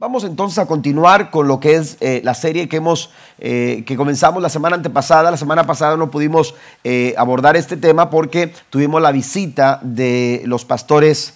[0.00, 3.10] Vamos entonces a continuar con lo que es eh, la serie que hemos
[3.40, 5.28] eh, que comenzamos la semana antepasada.
[5.28, 10.64] La semana pasada no pudimos eh, abordar este tema porque tuvimos la visita de los
[10.64, 11.34] pastores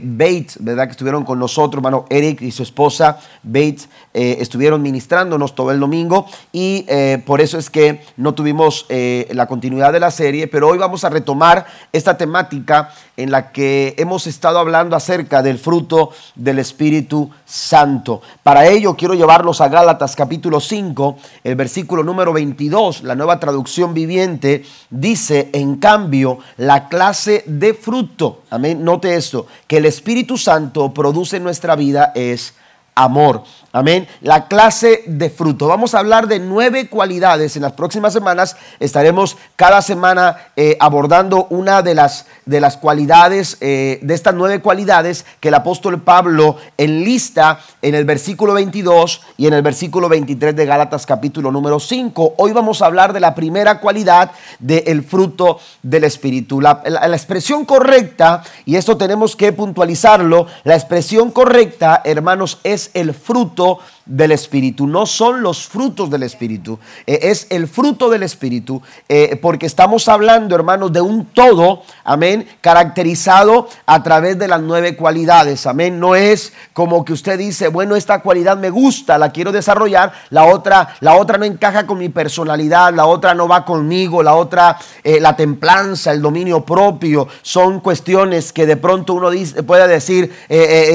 [0.00, 0.84] Bates, ¿verdad?
[0.84, 6.26] Que estuvieron con nosotros, hermano Eric y su esposa Bates, estuvieron ministrándonos todo el domingo
[6.52, 6.86] y
[7.26, 11.08] por eso es que no tuvimos la continuidad de la serie, pero hoy vamos a
[11.08, 18.22] retomar esta temática en la que hemos estado hablando acerca del fruto del Espíritu Santo.
[18.42, 23.94] Para ello quiero llevarlos a Gálatas capítulo 5, el versículo número 22, la nueva traducción
[23.94, 30.92] viviente, dice, en cambio, la clase de fruto, amén, note esto, que el Espíritu Santo
[30.94, 32.54] produce en nuestra vida es
[32.94, 33.42] amor.
[33.74, 34.06] Amén.
[34.20, 35.66] La clase de fruto.
[35.66, 37.56] Vamos a hablar de nueve cualidades.
[37.56, 43.56] En las próximas semanas estaremos cada semana eh, abordando una de las, de las cualidades,
[43.62, 49.46] eh, de estas nueve cualidades que el apóstol Pablo enlista en el versículo 22 y
[49.46, 52.34] en el versículo 23 de Gálatas capítulo número 5.
[52.36, 56.60] Hoy vamos a hablar de la primera cualidad del fruto del Espíritu.
[56.60, 63.14] La, la expresión correcta, y esto tenemos que puntualizarlo, la expresión correcta, hermanos, es el
[63.14, 64.86] fruto del Espíritu.
[64.86, 70.08] No son los frutos del Espíritu, eh, es el fruto del Espíritu, eh, porque estamos
[70.08, 76.00] hablando, hermanos, de un todo, amén, caracterizado a través de las nueve cualidades, amén.
[76.00, 80.46] No es como que usted dice, bueno, esta cualidad me gusta, la quiero desarrollar, la
[80.46, 84.78] otra, la otra no encaja con mi personalidad, la otra no va conmigo, la otra,
[85.04, 89.30] eh, la templanza, el dominio propio, son cuestiones que de pronto uno
[89.66, 90.32] puede decir,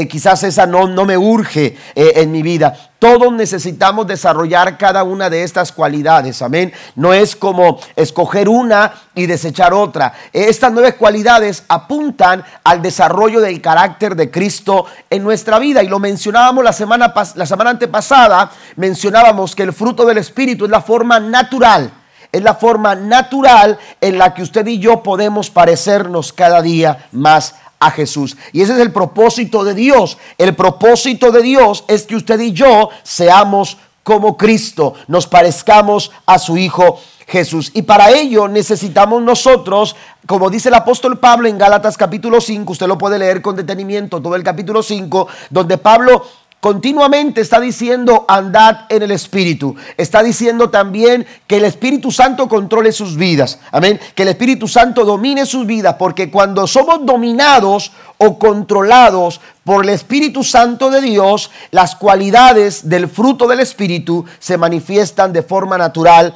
[0.10, 5.44] quizás esa no, no me urge en mi vida todos necesitamos desarrollar cada una de
[5.44, 6.42] estas cualidades.
[6.42, 6.74] Amén.
[6.96, 10.14] No es como escoger una y desechar otra.
[10.34, 15.84] Estas nueve cualidades apuntan al desarrollo del carácter de Cristo en nuestra vida.
[15.84, 18.50] Y lo mencionábamos la semana, la semana antepasada.
[18.76, 21.92] Mencionábamos que el fruto del Espíritu es la forma natural.
[22.32, 27.56] Es la forma natural en la que usted y yo podemos parecernos cada día más
[27.80, 28.38] a Jesús.
[28.54, 30.18] Y ese es el propósito de Dios.
[30.38, 36.40] El propósito de Dios es que usted y yo seamos como Cristo, nos parezcamos a
[36.40, 37.72] su Hijo Jesús.
[37.74, 42.88] Y para ello necesitamos nosotros, como dice el apóstol Pablo en Gálatas capítulo 5, usted
[42.88, 46.26] lo puede leer con detenimiento, todo el capítulo 5, donde Pablo
[46.60, 49.76] Continuamente está diciendo andad en el Espíritu.
[49.96, 53.60] Está diciendo también que el Espíritu Santo controle sus vidas.
[53.72, 54.00] Amén.
[54.16, 55.98] Que el Espíritu Santo domine sus vidas.
[56.00, 63.08] Porque cuando somos dominados o controlados por el Espíritu Santo de Dios, las cualidades del
[63.08, 66.36] fruto del Espíritu se manifiestan de forma natural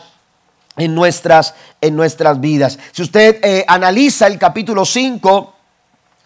[0.78, 2.78] en nuestras, en nuestras vidas.
[2.92, 5.56] Si usted eh, analiza el capítulo 5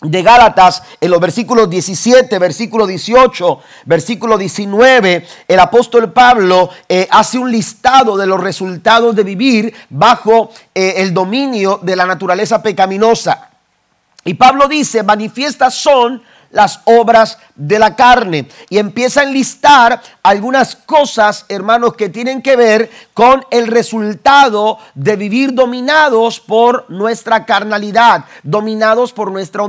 [0.01, 7.37] de Gálatas en los versículos 17, versículo 18, versículo 19, el apóstol Pablo eh, hace
[7.37, 13.49] un listado de los resultados de vivir bajo eh, el dominio de la naturaleza pecaminosa.
[14.23, 16.21] Y Pablo dice, manifiestas son
[16.55, 18.47] las obras de la carne.
[18.69, 25.15] Y empieza a enlistar algunas cosas, hermanos, que tienen que ver con el resultado de
[25.15, 29.61] vivir dominados por nuestra carnalidad, dominados por nuestra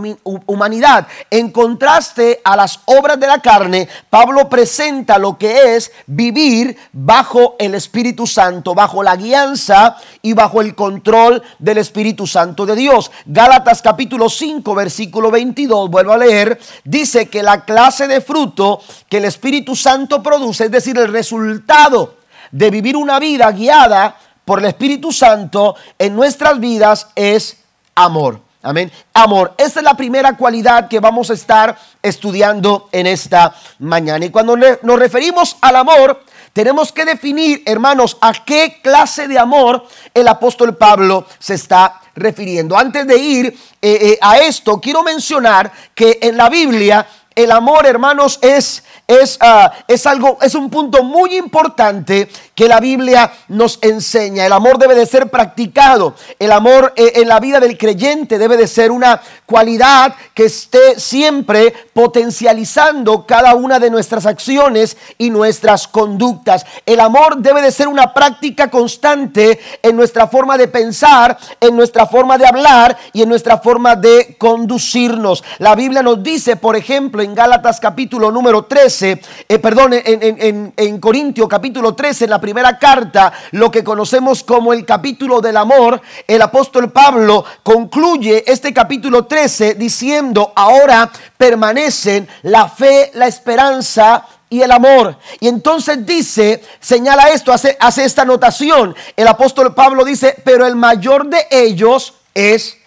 [0.46, 1.08] humanidad.
[1.30, 7.56] En contraste a las obras de la carne, Pablo presenta lo que es vivir bajo
[7.58, 13.10] el Espíritu Santo, bajo la guianza y bajo el control del Espíritu Santo de Dios.
[13.26, 18.80] Gálatas capítulo 5, versículo 22, vuelvo a leer, dice que la clase de fruto
[19.10, 22.16] que el Espíritu Santo produce, es decir, el resultado
[22.50, 27.58] de vivir una vida guiada por el Espíritu Santo en nuestras vidas es
[27.94, 28.40] amor.
[28.62, 28.90] Amén.
[29.14, 29.54] Amor.
[29.58, 34.24] Esta es la primera cualidad que vamos a estar estudiando en esta mañana.
[34.24, 36.20] Y cuando nos referimos al amor,
[36.52, 42.76] tenemos que definir, hermanos, a qué clase de amor el apóstol Pablo se está refiriendo.
[42.76, 47.06] Antes de ir eh, eh, a esto, quiero mencionar que en la Biblia
[47.36, 52.80] el amor, hermanos, es, es, ah, es, algo, es un punto muy importante que la
[52.80, 54.46] Biblia nos enseña.
[54.46, 56.14] El amor debe de ser practicado.
[56.38, 60.98] El amor eh, en la vida del creyente debe de ser una cualidad que esté
[60.98, 66.64] siempre potencializando cada una de nuestras acciones y nuestras conductas.
[66.86, 72.06] El amor debe de ser una práctica constante en nuestra forma de pensar, en nuestra
[72.06, 75.44] forma de hablar y en nuestra forma de conducirnos.
[75.58, 81.00] La Biblia nos dice, por ejemplo, en Gálatas capítulo número 13, eh, perdón, en, en,
[81.00, 86.00] Corintio capítulo 13, en la primera carta, lo que conocemos como el capítulo del amor,
[86.26, 94.62] el apóstol Pablo concluye este capítulo 13 diciendo, ahora permanecen la fe, la esperanza y
[94.62, 95.16] el amor.
[95.40, 98.94] Y entonces dice, señala esto, hace, hace esta anotación.
[99.16, 102.78] El apóstol Pablo dice, pero el mayor de ellos es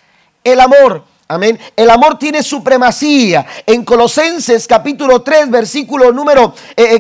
[0.45, 1.08] el amor.
[1.31, 1.59] Amén.
[1.75, 3.45] El amor tiene supremacía.
[3.67, 6.55] En Colosenses capítulo 3, versículo número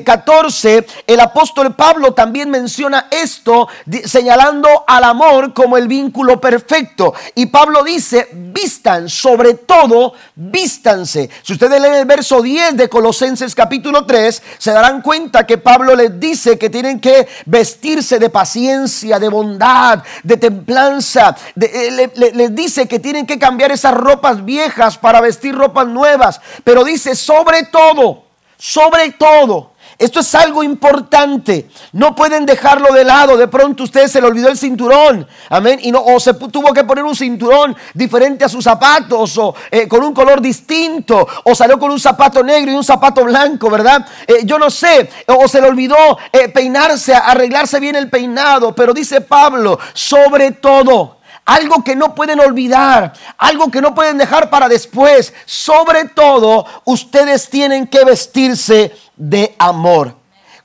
[0.05, 3.67] 14, eh, eh, el apóstol Pablo también menciona esto,
[4.05, 7.15] señalando al amor como el vínculo perfecto.
[7.33, 11.27] Y Pablo dice, vistan, sobre todo, vístanse.
[11.41, 15.95] Si ustedes leen el verso 10 de Colosenses capítulo 3, se darán cuenta que Pablo
[15.95, 21.35] les dice que tienen que vestirse de paciencia, de bondad, de templanza.
[21.59, 26.83] Eh, les dice que tienen que cambiar esa ropa viejas para vestir ropas nuevas, pero
[26.83, 28.23] dice sobre todo,
[28.57, 29.71] sobre todo.
[29.99, 31.69] Esto es algo importante.
[31.91, 33.35] No pueden dejarlo de lado.
[33.35, 35.27] De pronto usted se le olvidó el cinturón.
[35.49, 35.77] Amén.
[35.83, 39.89] Y no, o se tuvo que poner un cinturón diferente a sus zapatos o eh,
[39.89, 41.27] con un color distinto.
[41.43, 44.07] O salió con un zapato negro y un zapato blanco, ¿verdad?
[44.25, 45.09] Eh, yo no sé.
[45.27, 45.97] O se le olvidó
[46.31, 48.73] eh, peinarse, arreglarse bien el peinado.
[48.73, 51.18] Pero dice Pablo, sobre todo
[51.49, 55.33] algo que no pueden olvidar, algo que no pueden dejar para después.
[55.45, 60.15] Sobre todo, ustedes tienen que vestirse de amor.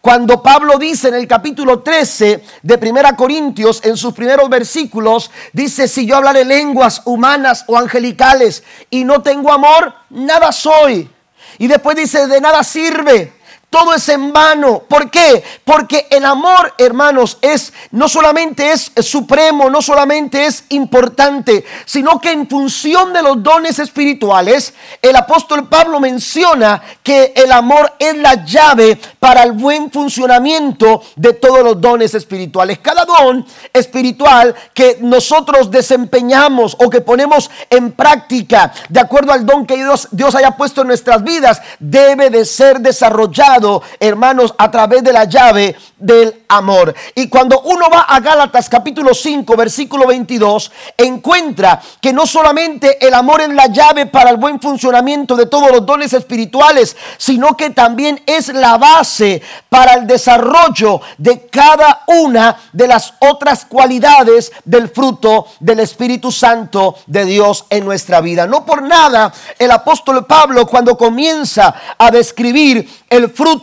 [0.03, 5.89] Cuando Pablo dice en el capítulo 13 de Primera Corintios, en sus primeros versículos, dice,
[5.89, 11.11] si yo hablaré lenguas humanas o angelicales y no tengo amor, nada soy.
[11.57, 13.33] Y después dice, de nada sirve
[13.75, 14.85] todo es en vano.
[14.89, 15.43] ¿Por qué?
[15.65, 22.31] Porque el amor, hermanos, es no solamente es supremo, no solamente es importante, sino que
[22.31, 28.45] en función de los dones espirituales, el apóstol Pablo menciona que el amor es la
[28.45, 32.79] llave para el buen funcionamiento de todos los dones espirituales.
[32.79, 39.67] Cada don espiritual que nosotros desempeñamos o que ponemos en práctica, de acuerdo al don
[39.67, 43.64] que Dios, Dios haya puesto en nuestras vidas, debe de ser desarrollado
[44.01, 46.95] hermanos, a través de la llave del amor.
[47.15, 53.15] Y cuando uno va a Gálatas capítulo 5, versículo 22, encuentra que no solamente el
[53.15, 57.71] amor es la llave para el buen funcionamiento de todos los dones espirituales, sino que
[57.71, 64.89] también es la base para el desarrollo de cada una de las otras cualidades del
[64.89, 68.47] fruto del Espíritu Santo de Dios en nuestra vida.
[68.47, 73.54] No por nada el apóstol Pablo cuando comienza a describir el fruto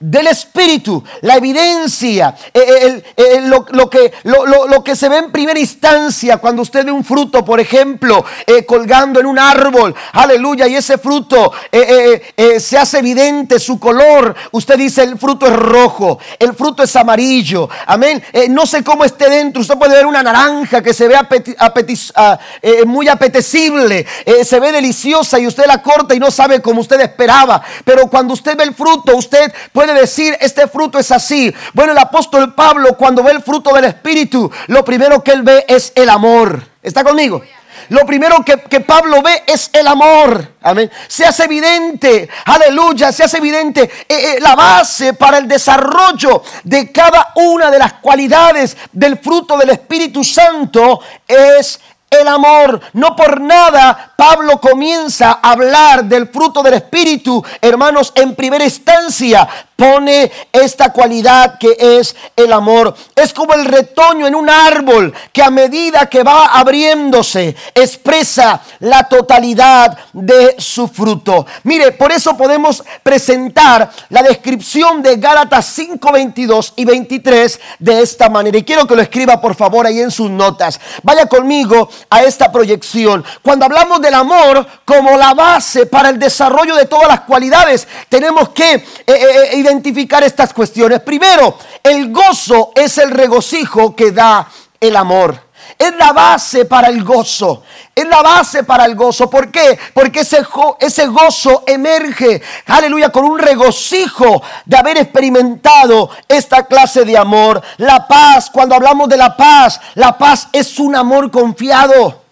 [0.00, 6.62] del Espíritu, la evidencia, eh, eh, eh, lo, que, se ve en primera instancia cuando
[6.62, 8.24] usted ve un fruto, por ejemplo,
[8.66, 14.34] colgando en un árbol, aleluya, y ese fruto se hace evidente su color.
[14.52, 18.22] Usted dice, el fruto es rojo, el fruto es amarillo, amén.
[18.50, 22.38] no sé cómo esté dentro, usted puede ver una naranja que se ve ah,
[22.86, 24.06] muy apetecible,
[24.44, 28.34] se ve deliciosa y usted la corta y no sabe como usted esperaba, pero cuando
[28.34, 31.52] usted ve el fruto, usted puede decir, este fruto es así.
[31.72, 35.64] Bueno, el apóstol Pablo cuando ve el fruto del Espíritu, lo primero que él ve
[35.68, 36.62] es el amor.
[36.82, 37.42] ¿Está conmigo?
[37.90, 40.54] Lo primero que, Pablo ve es el amor.
[40.62, 40.90] Amén.
[41.08, 46.90] Se hace evidente, aleluya, se hace evidente eh, eh, la base para el desarrollo de
[46.90, 51.80] cada una de las cualidades del fruto del Espíritu Santo es
[52.10, 52.80] el amor.
[52.92, 59.48] No por nada Pablo comienza a hablar del fruto del Espíritu, hermanos, en primera instancia
[59.76, 62.94] pone esta cualidad que es el amor.
[63.14, 69.08] Es como el retoño en un árbol que a medida que va abriéndose expresa la
[69.08, 71.46] totalidad de su fruto.
[71.64, 78.28] Mire, por eso podemos presentar la descripción de Gálatas 5, 22 y 23 de esta
[78.28, 78.58] manera.
[78.58, 80.80] Y quiero que lo escriba por favor ahí en sus notas.
[81.02, 83.24] Vaya conmigo a esta proyección.
[83.42, 88.50] Cuando hablamos del amor como la base para el desarrollo de todas las cualidades, tenemos
[88.50, 88.74] que...
[89.06, 91.00] Eh, eh, eh, identificar estas cuestiones.
[91.00, 94.48] Primero, el gozo es el regocijo que da
[94.80, 95.43] el amor.
[95.78, 97.62] Es la base para el gozo.
[97.94, 99.28] Es la base para el gozo.
[99.28, 99.78] ¿Por qué?
[99.92, 107.62] Porque ese, gozo emerge, aleluya, con un regocijo de haber experimentado esta clase de amor.
[107.78, 112.22] La paz, cuando hablamos de la paz, la paz es un amor confiado.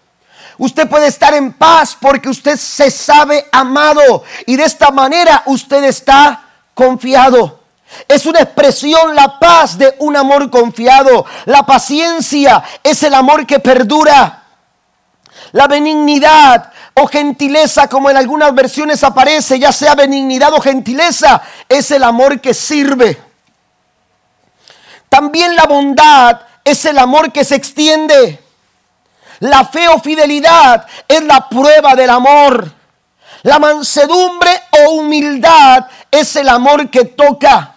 [0.57, 5.83] Usted puede estar en paz porque usted se sabe amado y de esta manera usted
[5.83, 7.62] está confiado.
[8.07, 11.25] Es una expresión la paz de un amor confiado.
[11.45, 14.43] La paciencia es el amor que perdura.
[15.51, 21.91] La benignidad o gentileza, como en algunas versiones aparece, ya sea benignidad o gentileza, es
[21.91, 23.19] el amor que sirve.
[25.09, 28.43] También la bondad es el amor que se extiende.
[29.39, 32.71] La fe o fidelidad es la prueba del amor.
[33.43, 37.72] La mansedumbre o humildad es el amor que toca.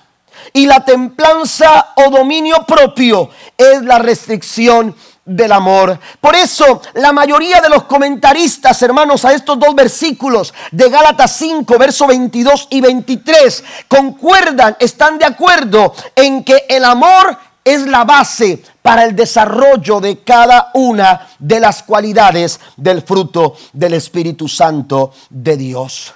[0.57, 5.99] Y la templanza o dominio propio es la restricción del amor.
[6.19, 11.79] Por eso la mayoría de los comentaristas, hermanos, a estos dos versículos de Gálatas 5,
[11.79, 18.63] verso 22 y 23, concuerdan, están de acuerdo en que el amor es la base
[18.81, 25.59] para el desarrollo de cada una de las cualidades del fruto del Espíritu Santo de
[25.59, 26.15] Dios.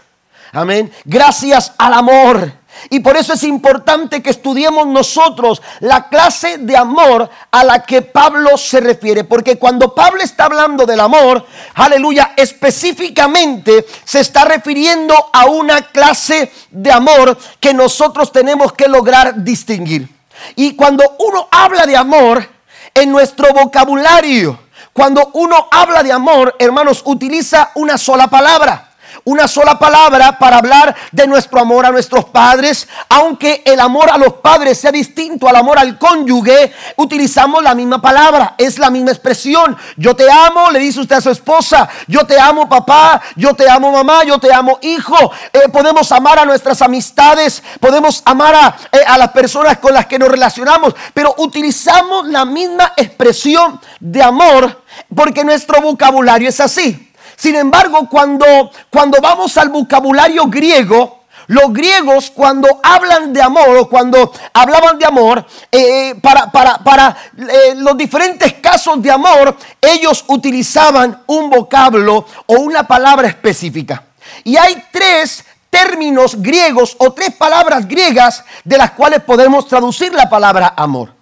[0.53, 0.91] Amén.
[1.05, 2.60] Gracias al amor.
[2.89, 8.03] Y por eso es importante que estudiemos nosotros la clase de amor a la que
[8.03, 9.25] Pablo se refiere.
[9.25, 11.45] Porque cuando Pablo está hablando del amor,
[11.75, 19.45] aleluya, específicamente se está refiriendo a una clase de amor que nosotros tenemos que lograr
[19.45, 20.09] distinguir.
[20.57, 22.49] Y cuando uno habla de amor
[22.95, 24.59] en nuestro vocabulario,
[24.93, 28.90] cuando uno habla de amor, hermanos, utiliza una sola palabra
[29.31, 32.89] una sola palabra para hablar de nuestro amor a nuestros padres.
[33.09, 38.03] Aunque el amor a los padres sea distinto al amor al cónyuge, utilizamos la misma
[38.03, 39.77] palabra, es la misma expresión.
[39.97, 41.89] Yo te amo, le dice usted a su esposa.
[42.09, 45.31] Yo te amo papá, yo te amo mamá, yo te amo hijo.
[45.53, 50.07] Eh, podemos amar a nuestras amistades, podemos amar a, eh, a las personas con las
[50.07, 54.83] que nos relacionamos, pero utilizamos la misma expresión de amor
[55.15, 57.10] porque nuestro vocabulario es así.
[57.41, 63.89] Sin embargo, cuando, cuando vamos al vocabulario griego, los griegos cuando hablan de amor o
[63.89, 71.23] cuando hablaban de amor, eh, para, para, eh, los diferentes casos de amor, ellos utilizaban
[71.29, 74.05] un vocablo o una palabra específica.
[74.45, 80.29] Y hay tres términos griegos o tres palabras griegas de las cuales podemos traducir la
[80.29, 81.15] palabra amor.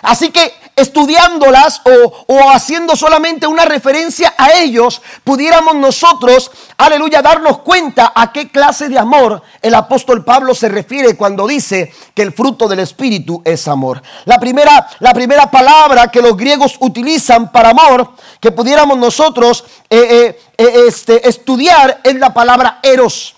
[0.00, 1.80] Así que estudiándolas
[2.26, 8.90] o, haciendo solamente una referencia a ellos, pudiéramos nosotros, aleluya, darnos cuenta a qué clase
[8.90, 13.66] de amor el apóstol Pablo se refiere cuando dice que el fruto del Espíritu es
[13.68, 14.02] amor.
[14.26, 19.98] La primera, la primera palabra que los griegos utilizan para amor, que pudiéramos nosotros eh,
[19.98, 23.34] eh, eh, este, estudiar, es la palabra eros.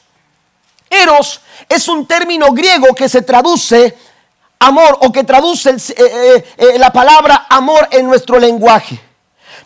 [0.90, 3.96] Eros es un término griego que se traduce
[4.58, 9.00] amor o que traduce eh, eh, eh, la palabra amor en nuestro lenguaje.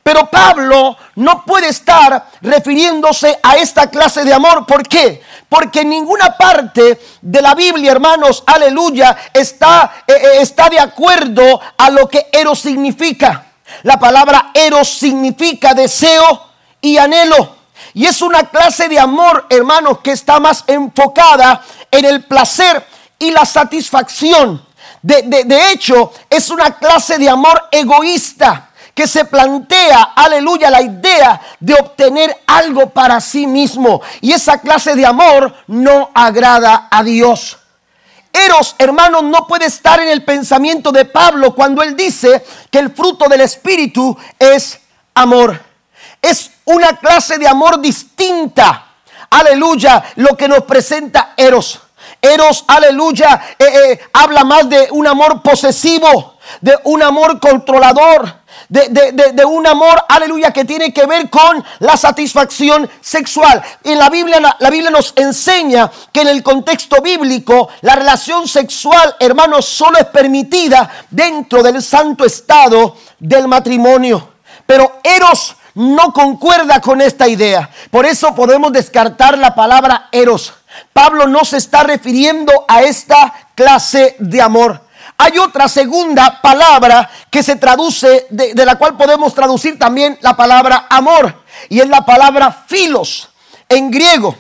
[0.03, 4.67] Pero Pablo no puede estar refiriéndose a esta clase de amor.
[4.67, 5.23] ¿Por qué?
[5.49, 10.03] Porque ninguna parte de la Biblia, hermanos, aleluya, está,
[10.41, 13.47] está de acuerdo a lo que eros significa.
[13.85, 16.47] La palabra eros significa deseo
[16.81, 17.57] y anhelo.
[17.95, 22.85] Y es una clase de amor, hermanos, que está más enfocada en el placer
[23.21, 24.67] y la satisfacción
[25.03, 31.75] de, hecho, es una clase de amor egoísta que se plantea, aleluya, la idea de
[31.75, 34.01] obtener algo para sí mismo.
[34.21, 37.59] Y esa clase de amor no agrada a Dios.
[38.33, 42.91] Eros, hermanos, no puede estar en el pensamiento de Pablo cuando él dice que el
[42.91, 44.81] fruto del Espíritu es
[45.15, 45.61] amor.
[46.21, 48.87] Es una clase de amor distinta.
[49.31, 51.81] Aleluya, lo que nos presenta Eros.
[52.25, 59.45] Eros, aleluya, eh, eh, habla más de un amor posesivo, de un amor controlador, de,
[59.45, 63.61] un amor, aleluya, que tiene que ver con la satisfacción sexual.
[63.83, 69.17] En la Biblia, la, Biblia nos enseña que en el contexto bíblico la relación sexual,
[69.19, 74.29] hermanos, solo es permitida dentro del santo estado del matrimonio.
[74.65, 77.69] Pero Eros no concuerda con esta idea.
[77.91, 80.53] Por eso podemos descartar la palabra Eros.
[80.93, 84.81] Pablo no se está refiriendo a esta clase de amor.
[85.19, 90.87] Hay otra segunda palabra que se traduce, de, la cual podemos traducir también la palabra
[90.91, 93.31] amor, y es la palabra filos
[93.69, 94.35] en griego.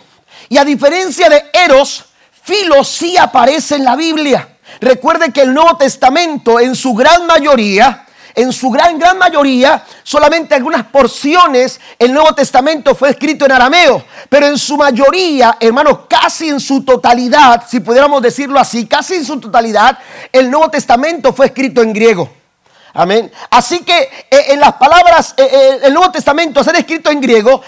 [0.48, 2.04] Y a diferencia de eros,
[2.42, 4.56] filos sí aparece en la Biblia.
[4.80, 10.54] Recuerde que el Nuevo Testamento en su gran mayoría en su gran, gran mayoría, solamente
[10.54, 16.48] algunas porciones, el Nuevo Testamento fue escrito en arameo, pero en su mayoría, hermanos, casi
[16.48, 19.98] en su totalidad, si pudiéramos decirlo así, casi en su totalidad,
[20.32, 22.42] el Nuevo Testamento fue escrito en griego.
[22.94, 23.32] Amén.
[23.50, 27.62] Así que eh, en las palabras, eh, eh, el Nuevo Testamento, ser escrito en griego,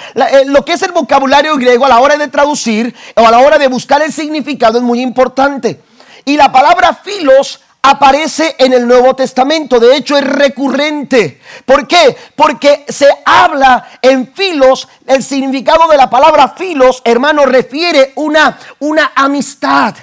[0.47, 3.57] lo que es el vocabulario griego a la hora de traducir o a la hora
[3.57, 5.81] de buscar el significado es muy importante.
[6.27, 9.79] Y la palabra filos aparece en el Nuevo Testamento.
[9.79, 11.41] De hecho, es recurrente.
[11.67, 12.17] ¿Por qué?
[12.35, 14.89] Porque se habla en filos.
[15.07, 19.95] El significado de la palabra filos, hermano, refiere una, una amistad.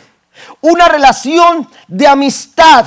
[0.61, 2.85] Una relación de amistad,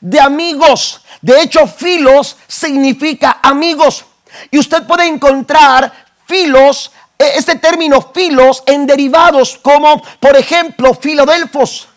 [0.00, 1.00] de amigos.
[1.22, 4.04] De hecho, filos significa amigos.
[4.50, 5.90] Y usted puede encontrar
[6.26, 11.88] filos eh, este término filos en derivados como, por ejemplo, filodelfos.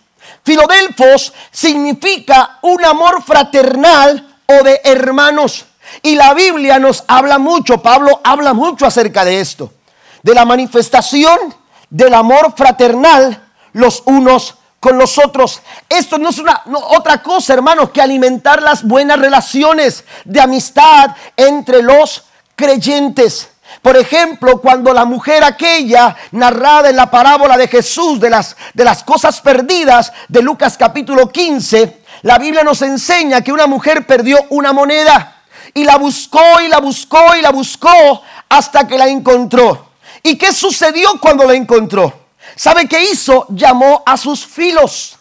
[0.47, 5.65] Filodelfos significa un amor fraternal o de hermanos.
[6.01, 9.73] Y la Biblia nos habla mucho, Pablo habla mucho acerca de esto,
[10.23, 11.37] de la manifestación
[11.89, 15.61] del amor fraternal los unos con los otros.
[15.89, 21.83] Esto no es una otra cosa, hermanos, que alimentar las buenas relaciones de amistad entre
[21.83, 22.23] los
[22.55, 23.49] creyentes.
[23.81, 28.83] Por ejemplo, cuando la mujer aquella narrada en la parábola de Jesús de las, de
[28.83, 34.39] las cosas perdidas de Lucas capítulo 15, la Biblia nos enseña que una mujer perdió
[34.49, 35.43] una moneda
[35.73, 39.89] y la buscó y la buscó y la buscó hasta que la encontró.
[40.23, 42.27] ¿Y qué sucedió cuando la encontró?
[42.55, 43.45] ¿Sabe qué hizo?
[43.49, 45.17] Llamó a sus filos.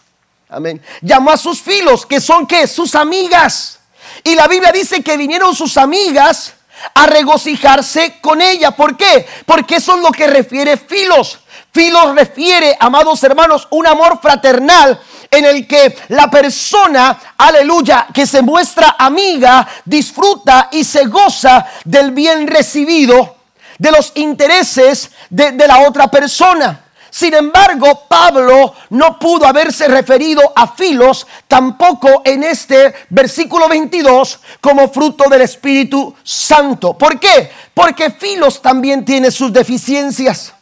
[0.49, 0.81] Amén.
[1.03, 2.67] Llamó a sus filos, que son qué?
[2.67, 3.81] Sus amigas.
[4.25, 6.55] Y la Biblia dice que vinieron sus amigas
[6.95, 8.71] a regocijarse con ella.
[8.71, 9.27] ¿Por qué?
[9.45, 11.41] Porque eso es lo que refiere filos.
[11.73, 14.99] Filos refiere, amados hermanos, un amor fraternal
[15.31, 22.13] en el que la persona, aleluya, que se muestra amiga, disfruta y se goza del
[22.13, 23.37] bien recibido,
[23.79, 26.86] de los intereses de, de la otra persona.
[27.17, 34.87] Sin embargo, Pablo no pudo haberse referido a Filos tampoco en este versículo 22 como
[34.91, 36.93] fruto del Espíritu Santo.
[36.93, 37.51] ¿Por qué?
[37.73, 40.53] Porque Filos también tiene sus deficiencias.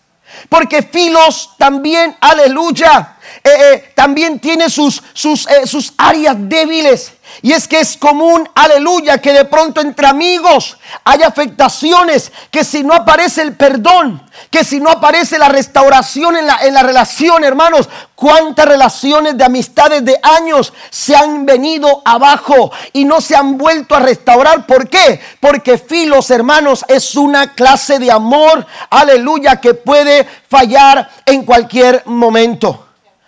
[0.49, 7.14] Porque Filos también, aleluya, eh, eh, también tiene sus, sus, eh, sus áreas débiles.
[7.43, 12.83] Y es que es común, aleluya, que de pronto entre amigos hay afectaciones, que si
[12.83, 17.45] no aparece el perdón, que si no aparece la restauración en la, en la relación,
[17.45, 23.59] hermanos, cuántas relaciones de amistades de años se han venido abajo y no se han
[23.59, 24.67] vuelto a restaurar.
[24.67, 25.21] ¿Por qué?
[25.41, 32.87] Porque filos, hermanos, es una clase de amor, aleluya, que puede fallar en cualquier momento.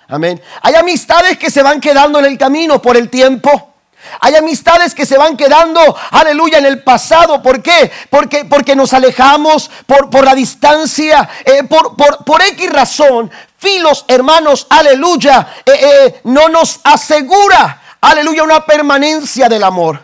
[0.08, 0.40] Amén.
[0.62, 3.74] Hay amistades que se van quedando en el camino por el tiempo.
[4.20, 7.42] Hay amistades que se van quedando, aleluya, en el pasado.
[7.42, 7.90] ¿Por qué?
[8.10, 13.30] Porque, porque nos alejamos por, por la distancia, eh, por, por, por X razón.
[13.58, 20.02] Filos, hermanos, aleluya, eh, eh, no nos asegura, aleluya, una permanencia del amor.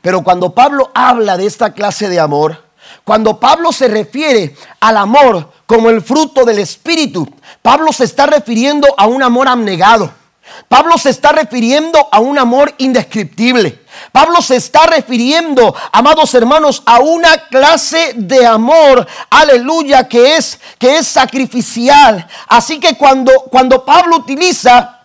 [0.00, 2.64] Pero cuando Pablo habla de esta clase de amor,
[3.04, 7.28] cuando Pablo se refiere al amor como el fruto del Espíritu,
[7.60, 10.21] Pablo se está refiriendo a un amor abnegado
[10.68, 13.80] Pablo se está refiriendo a un amor indescriptible.
[14.10, 20.98] Pablo se está refiriendo, amados hermanos, a una clase de amor, aleluya, que es que
[20.98, 22.26] es sacrificial.
[22.48, 24.98] Así que cuando cuando Pablo utiliza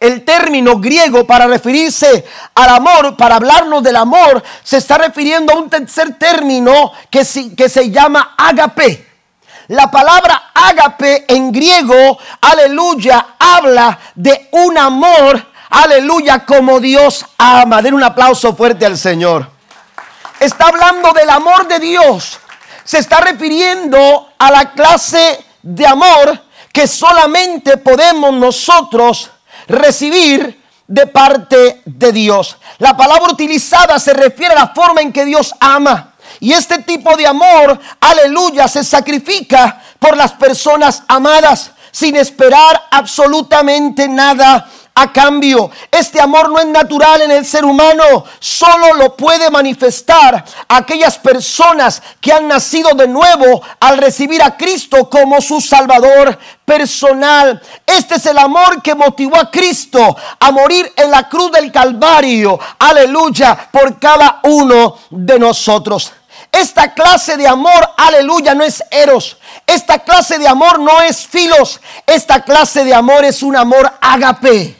[0.00, 5.56] el término griego para referirse al amor, para hablarnos del amor, se está refiriendo a
[5.56, 9.13] un tercer término que, que se llama agape.
[9.68, 17.80] La palabra ágape en griego, aleluya, habla de un amor, aleluya, como Dios ama.
[17.80, 19.48] Den un aplauso fuerte al Señor.
[20.38, 22.38] Está hablando del amor de Dios.
[22.84, 29.30] Se está refiriendo a la clase de amor que solamente podemos nosotros
[29.68, 32.58] recibir de parte de Dios.
[32.78, 36.13] La palabra utilizada se refiere a la forma en que Dios ama.
[36.44, 44.06] Y este tipo de amor, aleluya, se sacrifica por las personas amadas sin esperar absolutamente
[44.06, 45.70] nada a cambio.
[45.90, 52.02] Este amor no es natural en el ser humano, solo lo puede manifestar aquellas personas
[52.20, 57.58] que han nacido de nuevo al recibir a Cristo como su Salvador personal.
[57.86, 62.60] Este es el amor que motivó a Cristo a morir en la cruz del Calvario,
[62.78, 66.12] aleluya, por cada uno de nosotros.
[66.54, 69.38] Esta clase de amor, aleluya, no es eros.
[69.66, 71.80] Esta clase de amor no es filos.
[72.06, 74.76] Esta clase de amor es un amor agape.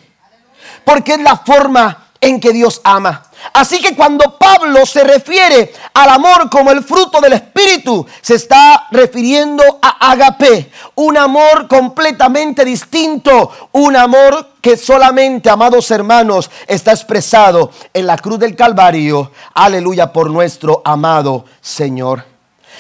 [0.85, 3.24] Porque es la forma en que Dios ama.
[3.53, 8.89] Así que cuando Pablo se refiere al amor como el fruto del Espíritu, se está
[8.91, 17.71] refiriendo a agape, un amor completamente distinto, un amor que solamente, amados hermanos, está expresado
[17.93, 22.25] en la cruz del Calvario, aleluya, por nuestro amado Señor.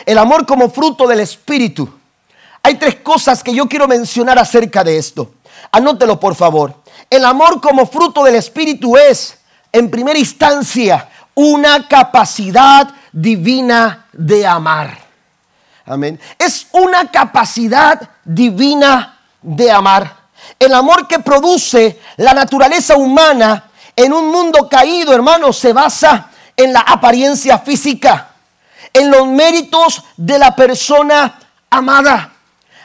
[0.06, 1.88] El amor como fruto del Espíritu.
[2.62, 5.34] Hay tres cosas que yo quiero mencionar acerca de esto.
[5.70, 6.74] Anótelo, por favor.
[7.10, 9.38] El amor como fruto del Espíritu es
[9.74, 14.96] en primera instancia, una capacidad divina de amar.
[15.84, 16.20] Amén.
[16.38, 20.16] Es una capacidad divina de amar.
[20.60, 23.64] El amor que produce la naturaleza humana
[23.96, 28.28] en un mundo caído, hermano, se basa en la apariencia física,
[28.92, 31.36] en los méritos de la persona
[31.68, 32.32] amada.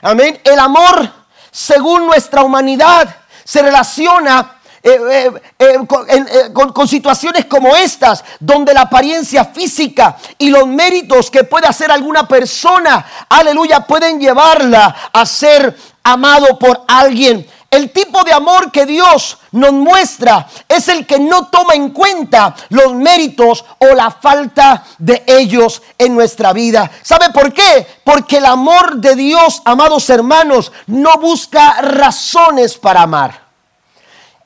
[0.01, 0.41] Amén.
[0.43, 1.07] El amor,
[1.51, 9.43] según nuestra humanidad, se relaciona eh, eh, eh, con, situaciones como estas, donde la apariencia
[9.45, 16.57] física y los méritos que puede hacer alguna persona, aleluya, pueden llevarla a ser amado
[16.57, 17.45] por alguien.
[17.69, 22.55] El tipo de amor que Dios nos muestra es el que no toma en cuenta
[22.69, 26.89] los méritos o la falta de ellos en nuestra vida.
[27.03, 27.85] ¿Sabe por qué?
[28.03, 33.48] Porque el amor de Dios, amados hermanos, no busca razones para amar.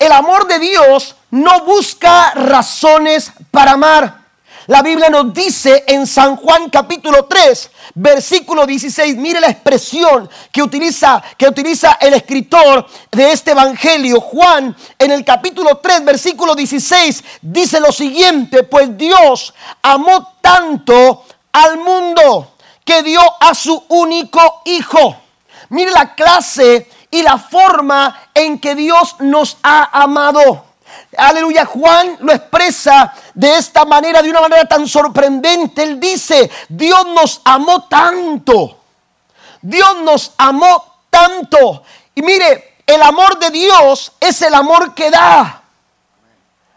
[0.03, 4.19] El amor de Dios no busca razones para amar.
[4.67, 10.61] La Biblia nos dice en San Juan capítulo 3, versículo 16, mire la expresión que
[10.61, 14.19] utiliza, que utiliza el escritor de este evangelio.
[14.19, 21.77] Juan en el capítulo 3, versículo 16, dice lo siguiente, pues Dios amó tanto al
[21.77, 25.15] mundo que dio a su único hijo.
[25.69, 30.65] Mire la clase y la forma en que Dios nos ha amado.
[31.15, 35.83] Aleluya, Juan lo expresa de esta manera, de una manera tan sorprendente.
[35.83, 38.79] Él dice, Dios nos amó tanto.
[39.61, 41.83] Dios nos amó tanto.
[42.15, 45.61] Y mire, el amor de Dios es el amor que da.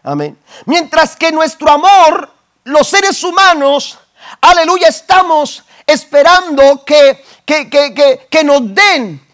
[0.03, 0.37] Amén.
[0.65, 2.31] Mientras que nuestro amor,
[2.63, 3.97] los seres humanos,
[4.39, 9.26] aleluya, estamos esperando que, que, que, que nos den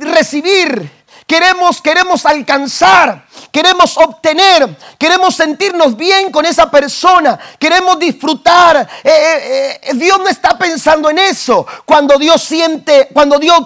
[0.00, 0.90] recibir,
[1.26, 8.88] queremos, queremos alcanzar, queremos obtener, queremos sentirnos bien con esa persona, queremos disfrutar.
[9.02, 11.66] Eh, eh, eh, Dios no está pensando en eso.
[11.84, 13.60] Cuando Dios siente, cuando Dios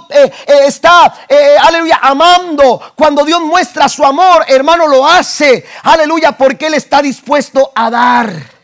[0.48, 1.14] está,
[1.60, 7.72] aleluya, amando, cuando Dios muestra su amor, hermano, lo hace, aleluya, porque Él está dispuesto
[7.74, 8.60] a dar.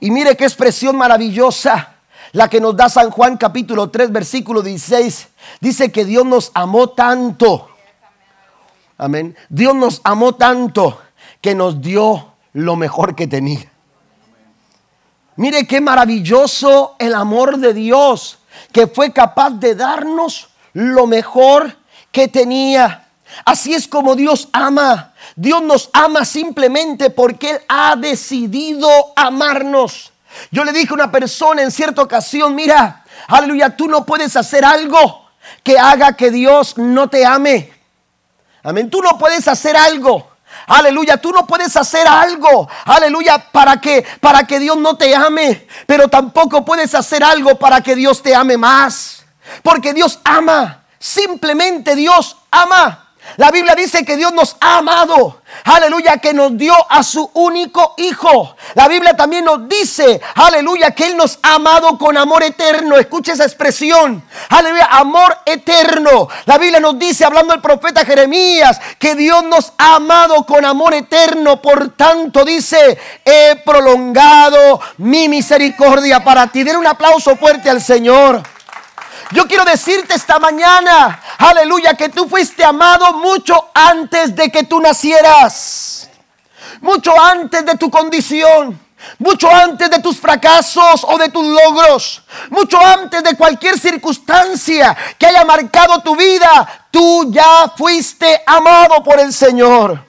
[0.00, 1.89] Y mire qué expresión maravillosa
[2.32, 5.28] la que nos da San Juan capítulo 3 versículo 16.
[5.60, 7.68] Dice que Dios nos amó tanto.
[8.98, 9.36] Amén.
[9.48, 11.00] Dios nos amó tanto
[11.40, 13.70] que nos dio lo mejor que tenía.
[15.36, 18.38] Mire qué maravilloso el amor de Dios,
[18.72, 21.76] que fue capaz de darnos lo mejor
[22.12, 23.08] que tenía.
[23.44, 25.14] Así es como Dios ama.
[25.36, 30.09] Dios nos ama simplemente porque Él ha decidido amarnos.
[30.50, 34.64] Yo le dije a una persona en cierta ocasión, mira, aleluya, tú no puedes hacer
[34.64, 35.28] algo
[35.62, 37.72] que haga que Dios no te ame.
[38.62, 40.30] Amén, tú no puedes hacer algo.
[40.66, 45.66] Aleluya, tú no puedes hacer algo, aleluya, para que para que Dios no te ame,
[45.86, 49.24] pero tampoco puedes hacer algo para que Dios te ame más,
[49.62, 53.09] porque Dios ama, simplemente Dios ama.
[53.36, 55.40] La Biblia dice que Dios nos ha amado.
[55.64, 58.56] Aleluya, que nos dio a su único hijo.
[58.74, 62.96] La Biblia también nos dice, aleluya, que Él nos ha amado con amor eterno.
[62.96, 64.22] Escucha esa expresión.
[64.48, 66.28] Aleluya, amor eterno.
[66.46, 70.94] La Biblia nos dice, hablando el profeta Jeremías, que Dios nos ha amado con amor
[70.94, 71.60] eterno.
[71.62, 76.62] Por tanto, dice, he prolongado mi misericordia para ti.
[76.62, 78.42] Den un aplauso fuerte al Señor.
[79.32, 84.80] Yo quiero decirte esta mañana, aleluya, que tú fuiste amado mucho antes de que tú
[84.80, 86.10] nacieras.
[86.80, 88.78] Mucho antes de tu condición.
[89.18, 92.22] Mucho antes de tus fracasos o de tus logros.
[92.50, 96.88] Mucho antes de cualquier circunstancia que haya marcado tu vida.
[96.90, 100.04] Tú ya fuiste amado por el Señor.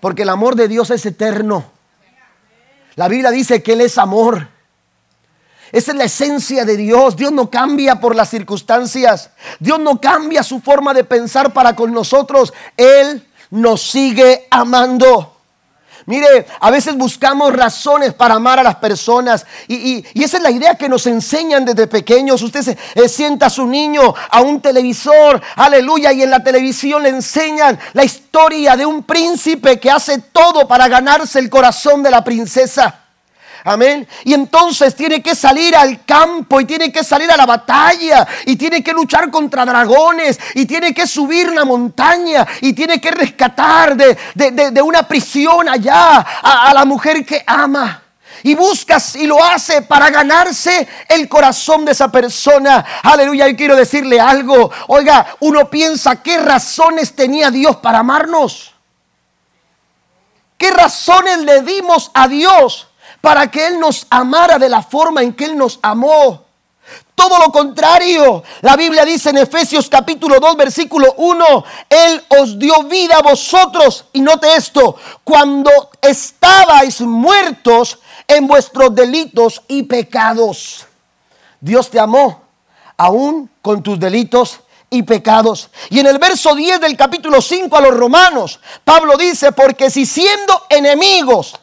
[0.00, 1.72] Porque el amor de Dios es eterno.
[2.94, 4.53] La Biblia dice que Él es amor.
[5.74, 7.16] Esa es la esencia de Dios.
[7.16, 9.30] Dios no cambia por las circunstancias.
[9.58, 12.54] Dios no cambia su forma de pensar para con nosotros.
[12.76, 15.36] Él nos sigue amando.
[16.06, 20.76] Mire, a veces buscamos razones para amar a las personas y, esa es la idea
[20.76, 22.40] que nos enseñan desde pequeños.
[22.42, 27.02] Usted se, eh, sienta a su niño a un televisor, aleluya, y en la televisión
[27.02, 32.12] le enseñan la historia de un príncipe que hace todo para ganarse el corazón de
[32.12, 33.03] la princesa.
[33.66, 34.06] Amén.
[34.24, 38.56] Y entonces tiene que salir al campo y tiene que salir a la batalla y
[38.56, 43.96] tiene que luchar contra dragones y tiene que subir una montaña y tiene que rescatar
[43.96, 48.02] de, una prisión allá a, la mujer que ama
[48.42, 52.84] y buscas y lo hace para ganarse el corazón de esa persona.
[53.02, 54.70] Aleluya, y quiero decirle algo.
[54.88, 58.74] Oiga, uno piensa qué razones tenía Dios para amarnos.
[60.58, 62.88] ¿Qué razones le dimos a Dios
[63.24, 66.44] para que Él nos amara de la forma en que Él nos amó.
[67.14, 72.82] Todo lo contrario, la Biblia dice en Efesios capítulo 2 versículo 1, Él os dio
[72.82, 75.70] vida a vosotros, y note esto, cuando
[76.02, 80.84] estabais muertos en vuestros delitos y pecados.
[81.60, 82.42] Dios te amó
[82.98, 84.60] aún con tus delitos
[84.90, 85.70] y pecados.
[85.88, 90.04] Y en el verso 10 del capítulo 5 a los romanos, Pablo dice, porque si
[90.04, 91.54] siendo enemigos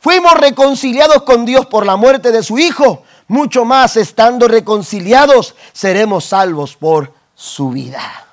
[0.00, 6.24] fuimos reconciliados con Dios por la muerte de su Hijo, mucho más estando reconciliados seremos
[6.24, 8.26] salvos por su vida.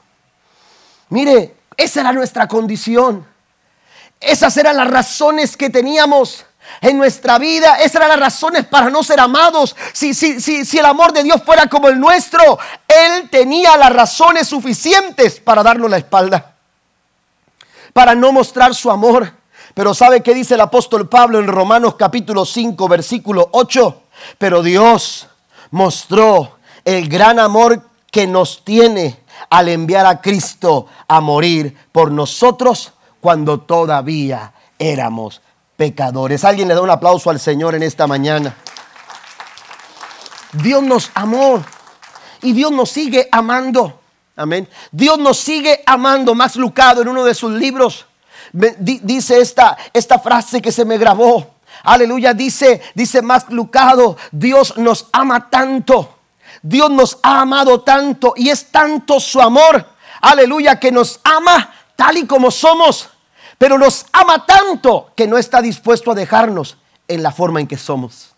[1.10, 3.26] Mire, esa era nuestra condición.
[4.20, 6.46] Esas eran las razones que teníamos
[6.82, 7.76] en nuestra vida.
[7.76, 9.76] Esas eran las razones para no ser amados.
[9.94, 13.92] Si, si, si, si el amor de Dios fuera como el nuestro, Él tenía las
[13.94, 16.56] razones suficientes para darnos la espalda,
[17.94, 19.32] para no mostrar su amor.
[19.76, 24.04] Pero ¿sabe qué dice el apóstol Pablo en Romanos capítulo 5, versículo 8?
[24.38, 25.28] Pero Dios
[25.72, 32.94] mostró el gran amor que nos tiene al enviar a Cristo a morir por nosotros
[33.20, 35.42] cuando todavía éramos
[35.76, 36.46] pecadores.
[36.46, 38.56] Alguien le da un aplauso al Señor en esta mañana.
[40.54, 41.62] Dios nos amó
[42.42, 44.00] y Dios nos sigue amando.
[44.38, 44.70] Amén.
[44.94, 46.34] Dios nos sigue amando.
[46.34, 48.06] Max Lucado en uno de sus libros
[48.54, 51.56] dice esta, esta frase que se me grabó.
[51.84, 56.18] Aleluya, dice, dice Max Lucado, Dios nos ama tanto.
[56.62, 59.86] Dios nos ha amado tanto y es tanto su amor.
[60.22, 63.10] Aleluya, que nos ama tal y como somos
[63.58, 66.78] pero nos ama tanto que no está dispuesto a dejarnos
[67.08, 68.34] en la forma en que somos.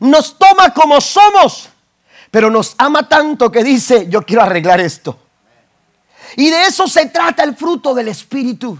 [0.00, 1.68] Nos toma como somos,
[2.30, 5.18] pero nos ama tanto que dice, yo quiero arreglar esto.
[6.36, 8.78] Y de eso se trata el fruto del Espíritu.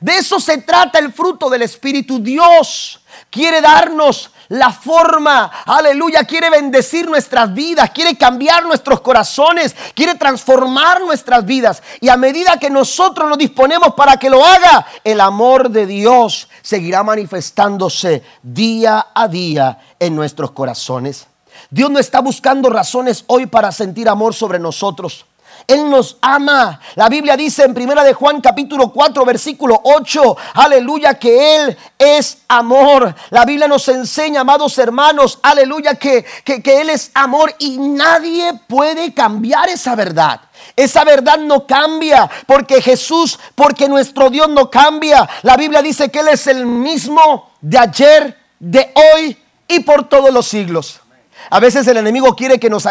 [0.00, 2.18] De eso se trata el fruto del Espíritu.
[2.18, 3.00] Dios
[3.30, 11.00] quiere darnos la forma, aleluya, quiere bendecir nuestras vidas, quiere cambiar nuestros corazones, quiere transformar
[11.00, 11.82] nuestras vidas.
[12.00, 16.48] Y a medida que nosotros nos disponemos para que lo haga, el amor de Dios
[16.62, 21.28] seguirá manifestándose día a día en nuestros corazones.
[21.70, 25.24] Dios no está buscando razones hoy para sentir amor sobre nosotros.
[25.66, 26.80] Él nos ama.
[26.94, 32.38] La Biblia dice en primera de Juan capítulo 4 versículo 8, aleluya, que Él es
[32.48, 33.14] amor.
[33.30, 38.52] La Biblia nos enseña, amados hermanos, aleluya, que, que, que Él es amor y nadie
[38.66, 40.40] puede cambiar esa verdad.
[40.76, 45.28] Esa verdad no cambia porque Jesús, porque nuestro Dios no cambia.
[45.42, 49.36] La Biblia dice que Él es el mismo de ayer, de hoy
[49.68, 51.00] y por todos los siglos.
[51.50, 52.86] A veces el enemigo quiere que nos,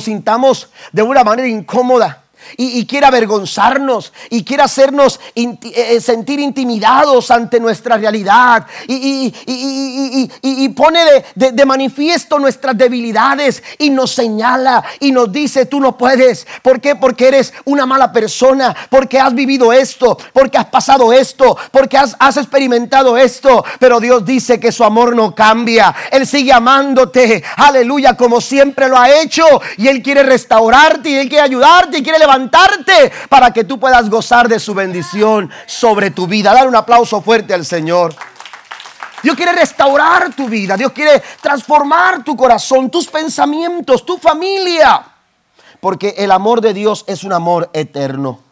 [0.00, 2.24] sintamos de una manera incómoda
[2.56, 11.00] y, quiere avergonzarnos y quiere hacernos eh, sentir intimidados ante nuestra realidad y, y pone
[11.34, 16.46] de, de, manifiesto nuestras debilidades y nos señala y nos dice tú no puedes.
[16.62, 16.96] ¿Por qué?
[16.96, 22.16] Porque eres una mala persona, porque has vivido esto, porque has pasado esto, porque has,
[22.18, 23.64] has experimentado esto.
[23.78, 25.94] Pero Dios dice que su amor no cambia.
[26.10, 29.44] Él sigue amándote, aleluya, como siempre lo ha hecho
[29.76, 32.35] y Él quiere restaurarte y Él quiere ayudarte y quiere levantarte
[33.28, 36.52] para que tú puedas gozar de su bendición sobre tu vida.
[36.52, 38.14] Dar un aplauso fuerte al Señor.
[39.22, 40.76] Dios quiere restaurar tu vida.
[40.76, 45.04] Dios quiere transformar tu corazón, tus pensamientos, tu familia.
[45.80, 48.45] Porque el amor de Dios es un amor eterno.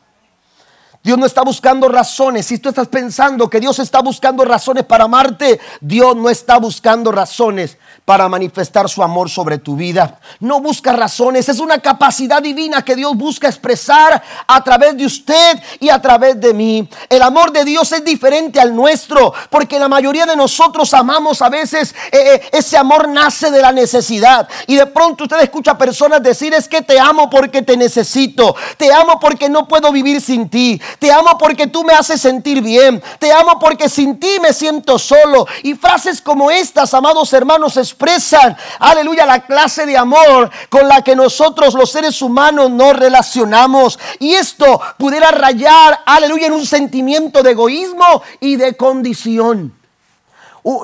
[1.05, 2.47] Dios no está buscando razones.
[2.47, 7.12] Si tú estás pensando que Dios está buscando razones para amarte, Dios no está buscando
[7.12, 10.19] razones para manifestar su amor sobre tu vida.
[10.40, 15.62] No busca razones, es una capacidad divina que Dios busca expresar a través de usted
[15.79, 16.88] y a través de mí.
[17.11, 21.51] El amor de Dios es diferente al nuestro, porque la mayoría de nosotros amamos a
[21.51, 24.49] veces, eh, eh, ese amor nace de la necesidad.
[24.67, 28.90] Y de pronto usted escucha personas decir, es que te amo porque te necesito, te
[28.90, 33.03] amo porque no puedo vivir sin ti, te amo porque tú me haces sentir bien,
[33.19, 35.47] te amo porque sin ti me siento solo.
[35.63, 41.17] Y frases como estas, amados hermanos, expresan, aleluya, la clase de amor con la que
[41.17, 43.99] nosotros los seres humanos nos relacionamos.
[44.19, 49.75] Y esto pudiera rayar, aleluya, en un sentimiento de egoísmo y de condición.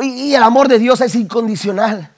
[0.03, 2.11] Y el amor de Dios es incondicional.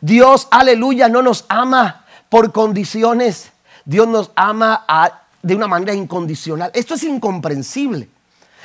[0.00, 3.52] Dios, aleluya, no nos ama por condiciones.
[3.84, 4.84] Dios nos ama
[5.44, 6.70] de una manera incondicional.
[6.74, 8.08] Esto es incomprensible.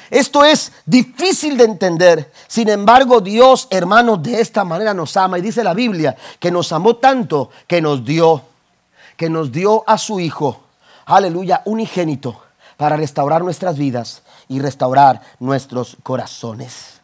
[0.09, 2.31] Esto es difícil de entender.
[2.47, 5.37] Sin embargo, Dios, hermanos, de esta manera nos ama.
[5.37, 8.41] Y dice la Biblia que nos amó tanto que nos dio,
[9.17, 10.61] que nos dio a su Hijo,
[11.05, 12.41] aleluya, unigénito,
[12.77, 17.01] para restaurar nuestras vidas y restaurar nuestros corazones.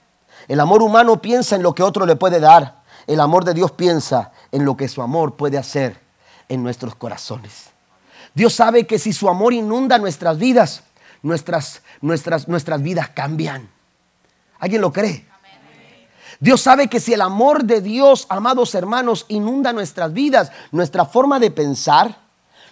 [0.47, 2.83] El amor humano piensa en lo que otro le puede dar.
[3.07, 5.99] El amor de Dios piensa en lo que su amor puede hacer
[6.47, 7.74] en nuestros corazones.
[8.35, 10.83] Dios sabe que si su amor inunda nuestras vidas,
[11.23, 13.69] nuestras, nuestras, nuestras vidas cambian.
[14.59, 15.25] ¿Alguien lo cree?
[16.39, 21.39] Dios sabe que si el amor de Dios, amados hermanos, inunda nuestras vidas, nuestra forma
[21.39, 22.19] de pensar,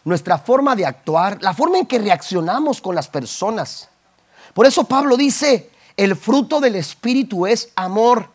[0.04, 3.90] nuestra forma de actuar, la forma en que reaccionamos con las personas.
[4.54, 8.30] Por eso Pablo dice, el fruto del Espíritu es amor.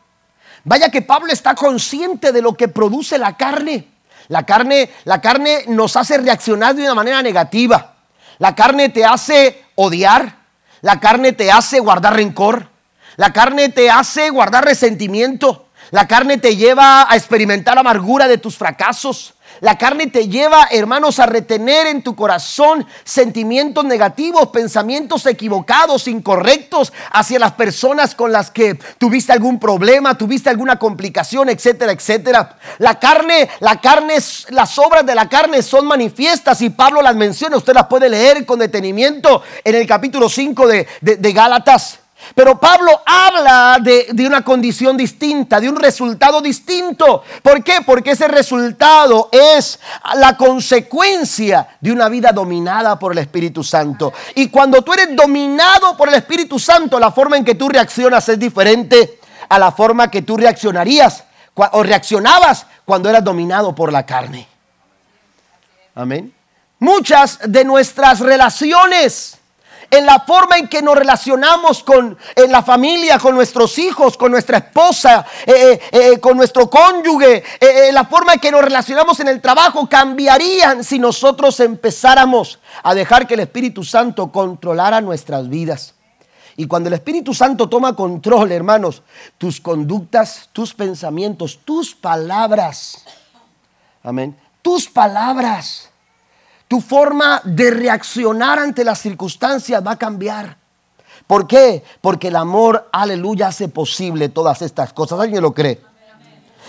[0.64, 3.97] Vaya que Pablo está consciente de lo que produce la carne.
[4.28, 7.94] La carne, la carne nos hace reaccionar de una manera negativa.
[8.38, 10.36] La carne te hace odiar.
[10.80, 12.68] La carne te hace guardar rencor.
[13.16, 15.68] La carne te hace guardar resentimiento.
[15.90, 19.34] La carne te lleva a experimentar amargura de tus fracasos.
[19.60, 26.92] La carne te lleva, hermanos, a retener en tu corazón sentimientos negativos, pensamientos equivocados, incorrectos
[27.10, 32.58] hacia las personas con las que tuviste algún problema, tuviste alguna complicación, etcétera, etcétera.
[32.78, 34.18] La carne, la carne,
[34.50, 37.56] las obras de la carne son manifiestas y Pablo las menciona.
[37.56, 41.97] Usted las puede leer con detenimiento en el capítulo 5 de, de, de Gálatas.
[42.34, 47.22] Pero Pablo habla de, una condición distinta, de un resultado distinto.
[47.42, 47.80] ¿Por qué?
[47.84, 49.78] Porque ese resultado es
[50.14, 54.12] la consecuencia de una vida dominada por el Espíritu Santo.
[54.34, 58.28] Y cuando tú eres dominado por el Espíritu Santo, la forma en que tú reaccionas
[58.28, 64.04] es diferente a la forma que tú reaccionarías o reaccionabas cuando eras dominado por la
[64.04, 64.46] carne.
[65.94, 66.32] Amén.
[66.78, 69.37] Muchas de nuestras relaciones
[69.90, 74.30] en la forma en que nos relacionamos con en la familia, con nuestros hijos, con
[74.30, 77.42] nuestra esposa, eh, eh, eh, con nuestro cónyuge,
[77.92, 83.26] la forma en que nos relacionamos en el trabajo cambiarían si nosotros empezáramos a dejar
[83.26, 85.94] que el Espíritu Santo controlara nuestras vidas.
[86.56, 89.02] Y cuando el Espíritu Santo toma control, hermanos,
[89.38, 93.04] tus conductas, tus pensamientos, tus palabras,
[94.02, 95.87] amén, tus palabras
[96.68, 100.58] tu forma de reaccionar ante las circunstancias va a cambiar.
[101.26, 101.82] ¿Por qué?
[102.00, 105.18] Porque el amor, aleluya, hace posible todas estas cosas.
[105.18, 105.80] ¿Alguien lo cree?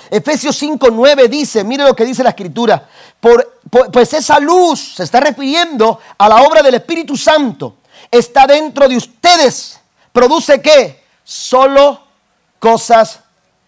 [0.09, 2.87] Efesios 5:9 dice, mire lo que dice la escritura,
[3.19, 7.77] pues esa luz se está refiriendo a la obra del Espíritu Santo,
[8.09, 9.79] está dentro de ustedes.
[10.11, 11.03] ¿Produce qué?
[11.23, 12.01] Solo
[12.57, 13.19] cosas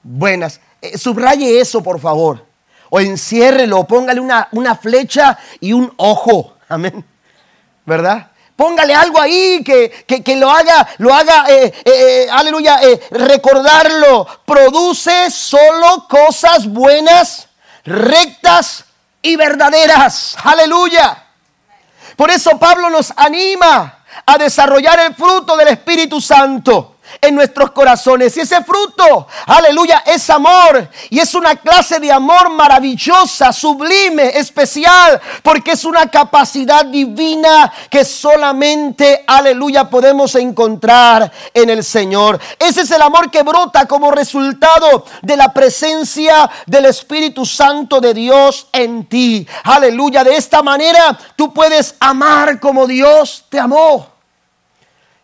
[0.02, 0.60] buenas.
[0.82, 2.51] Eh, subraye eso, por favor
[2.94, 6.58] o enciérrelo, póngale una, una flecha y un ojo.
[6.70, 7.04] Amén.
[7.86, 8.28] ¿Verdad?
[8.56, 14.28] Póngale algo ahí que, lo haga, lo haga, eh, eh, eh, aleluya, recordarlo.
[14.46, 17.48] Produce solo cosas buenas,
[17.86, 18.86] rectas
[19.22, 20.36] y verdaderas.
[20.44, 21.26] Aleluya.
[22.16, 28.36] Por eso Pablo nos anima a desarrollar el fruto del Espíritu Santo en nuestros corazones.
[28.38, 30.88] Y ese fruto, aleluya, es amor.
[31.10, 38.06] Y es una clase de amor maravillosa, sublime, especial, porque es una capacidad divina que
[38.06, 42.40] solamente, aleluya, podemos encontrar en el Señor.
[42.60, 48.14] Ese es el amor que brota como resultado de la presencia del Espíritu Santo de
[48.14, 49.48] Dios en ti.
[49.64, 54.08] Aleluya, de esta manera tú puedes amar como Dios te amó.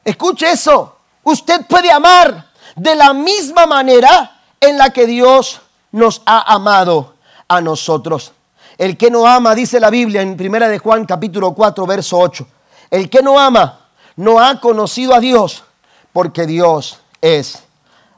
[0.03, 0.96] Escuche eso.
[1.27, 2.45] Usted puede amar
[2.77, 5.59] de la misma manera en la que Dios
[5.91, 7.15] nos ha amado
[7.49, 8.31] a nosotros.
[8.77, 12.47] El que no ama, dice la Biblia en 1 de Juan capítulo 4, verso 8.
[12.89, 15.65] El que no ama no ha conocido a Dios
[16.13, 17.61] porque Dios es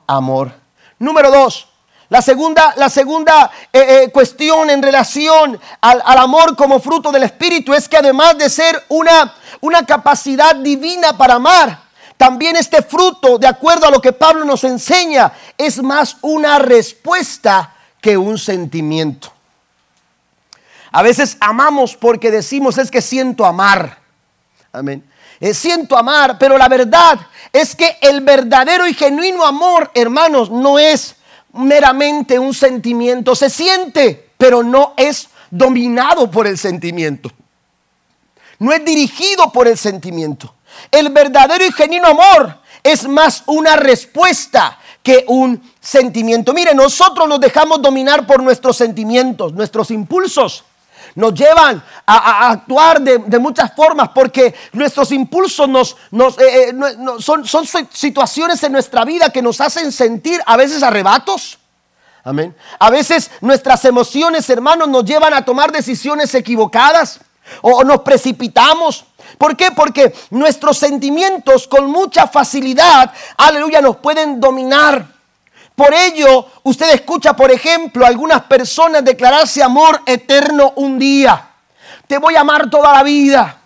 [0.05, 0.51] amor.
[0.99, 1.67] Número dos,
[2.09, 7.23] la segunda, la segunda eh, eh, cuestión en relación al, al, amor como fruto del
[7.23, 11.88] Espíritu es que además de ser una, una capacidad divina para amar,
[12.19, 17.73] también este fruto, de acuerdo a lo que Pablo nos enseña, es más una respuesta
[18.01, 19.31] que un sentimiento.
[20.91, 23.99] A veces amamos porque decimos es que siento amar.
[24.73, 25.01] Amén.
[25.39, 27.17] Eh, siento amar, pero la verdad
[27.53, 31.15] es que el verdadero y genuino amor, hermanos, no es
[31.53, 33.33] meramente un sentimiento.
[33.33, 37.31] Se siente, pero no es dominado por el sentimiento.
[38.57, 40.53] No es dirigido por el sentimiento.
[40.91, 46.53] El verdadero y genuino amor es más una respuesta que un sentimiento.
[46.53, 50.63] Mire, nosotros nos dejamos dominar por nuestros sentimientos, nuestros impulsos.
[51.15, 56.73] Nos llevan a, actuar de, muchas formas porque nuestros impulsos nos, eh, eh,
[57.19, 61.57] son, son situaciones en nuestra vida que nos hacen sentir a veces arrebatos.
[62.23, 62.55] Amén.
[62.77, 67.21] A veces nuestras emociones, hermanos, nos llevan a tomar decisiones equivocadas
[67.61, 69.05] o nos precipitamos
[69.37, 69.71] ¿Por qué?
[69.71, 75.05] Porque nuestros sentimientos con mucha facilidad, aleluya, nos pueden dominar.
[75.75, 81.51] Por ello, usted escucha, por ejemplo, algunas personas declararse amor eterno un día.
[82.05, 83.58] Te voy a amar toda la vida.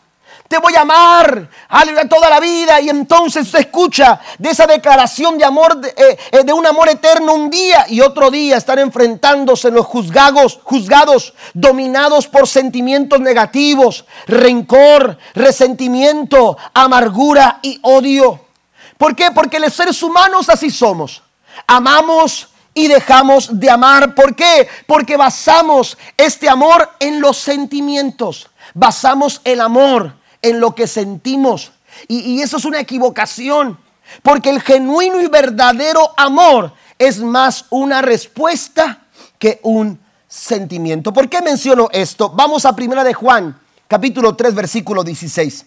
[0.53, 2.79] Te voy a amar, aleluya, toda la vida.
[2.79, 7.33] Y entonces se escucha de esa declaración de amor, de, eh, eh, un amor eterno
[7.33, 14.05] un día y otro día están enfrentándose en los juzgados, juzgados, dominados por sentimientos negativos,
[14.27, 18.39] rencor, resentimiento, amargura y odio.
[18.99, 19.31] ¿Por qué?
[19.31, 21.23] Porque los seres humanos así somos.
[21.65, 24.13] Amamos y dejamos de amar.
[24.13, 24.67] ¿Por qué?
[24.85, 28.51] Porque basamos este amor en los sentimientos.
[28.75, 31.71] Basamos el amor en lo que sentimos.
[32.07, 33.79] Y, eso es una equivocación.
[34.21, 39.07] Porque el genuino y verdadero amor es más una respuesta
[39.39, 41.11] que un sentimiento.
[41.11, 42.29] ¿Por qué menciono esto?
[42.29, 45.65] Vamos a primera de Juan, capítulo 3, versículo 16.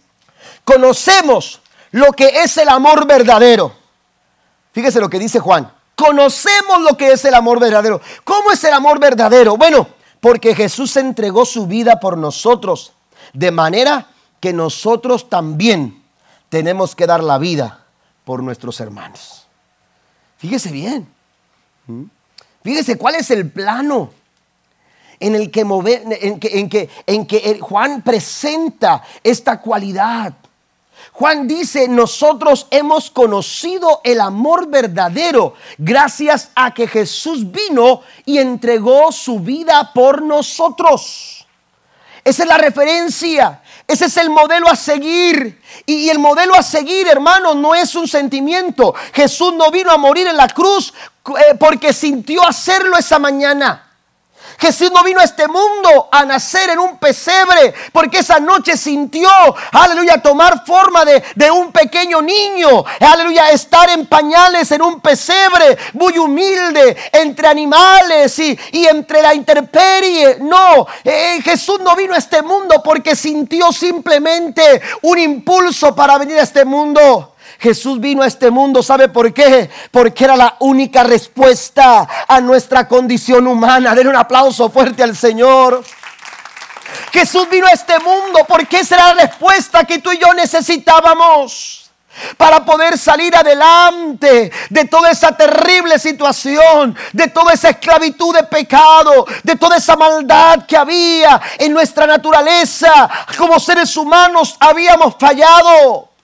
[0.62, 1.60] Conocemos
[1.90, 3.74] lo que es el amor verdadero.
[4.72, 8.00] Fíjese lo que dice Juan conocemos lo que es el amor verdadero.
[8.22, 9.56] ¿Cómo es el amor verdadero?
[9.56, 9.88] Bueno,
[10.20, 12.92] porque Jesús entregó su vida por nosotros,
[13.32, 14.06] de manera
[14.40, 16.02] que nosotros también
[16.48, 17.84] tenemos que dar la vida
[18.24, 19.46] por nuestros hermanos.
[20.38, 21.08] Fíjese bien.
[21.86, 22.04] ¿Mm?
[22.62, 24.10] Fíjese cuál es el plano
[25.20, 30.34] en el que, en que, en que, en que Juan presenta esta cualidad.
[31.12, 39.12] Juan dice, nosotros hemos conocido el amor verdadero gracias a que Jesús vino y entregó
[39.12, 41.46] su vida por nosotros.
[42.24, 45.60] Esa es la referencia, ese es el modelo a seguir.
[45.86, 48.94] Y, el modelo a seguir, hermano, no es un sentimiento.
[49.12, 50.92] Jesús no vino a morir en la cruz
[51.28, 53.85] eh, porque sintió hacerlo esa mañana.
[54.58, 59.28] Jesús no vino a este mundo a nacer en un pesebre, porque esa noche sintió,
[59.72, 66.18] aleluya, tomar forma de, un pequeño niño, aleluya, estar en pañales en un pesebre, muy
[66.18, 70.38] humilde, entre animales y, entre la intemperie.
[70.40, 76.38] No, eh, Jesús no vino a este mundo porque sintió simplemente un impulso para venir
[76.38, 77.35] a este mundo.
[77.58, 79.70] Jesús vino a este mundo, ¿sabe por qué?
[79.90, 83.94] Porque era la única respuesta a nuestra condición humana.
[83.94, 85.82] Denle un aplauso fuerte al Señor.
[87.12, 91.90] Jesús vino a este mundo porque esa era la respuesta que tú y yo necesitábamos
[92.36, 99.26] para poder salir adelante de toda esa terrible situación, de toda esa esclavitud de pecado,
[99.42, 103.08] de toda esa maldad que había en nuestra naturaleza.
[103.36, 106.15] Como seres humanos habíamos fallado.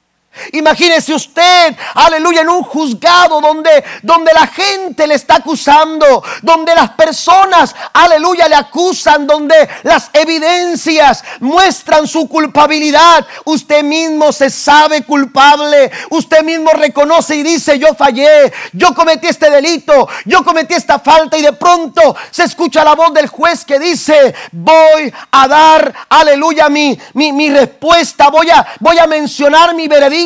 [0.53, 6.91] Imagínese usted, aleluya, en un juzgado donde, donde la gente le está acusando, donde las
[6.93, 13.27] personas, aleluya, le acusan, donde las evidencias muestran su culpabilidad.
[13.45, 19.51] Usted mismo se sabe culpable, usted mismo reconoce y dice, yo fallé, yo cometí este
[19.51, 23.79] delito, yo cometí esta falta y de pronto se escucha la voz del juez que
[23.79, 29.89] dice, voy a dar, aleluya, mi, mi, mi respuesta, voy a, voy a mencionar mi
[29.89, 30.22] veredicto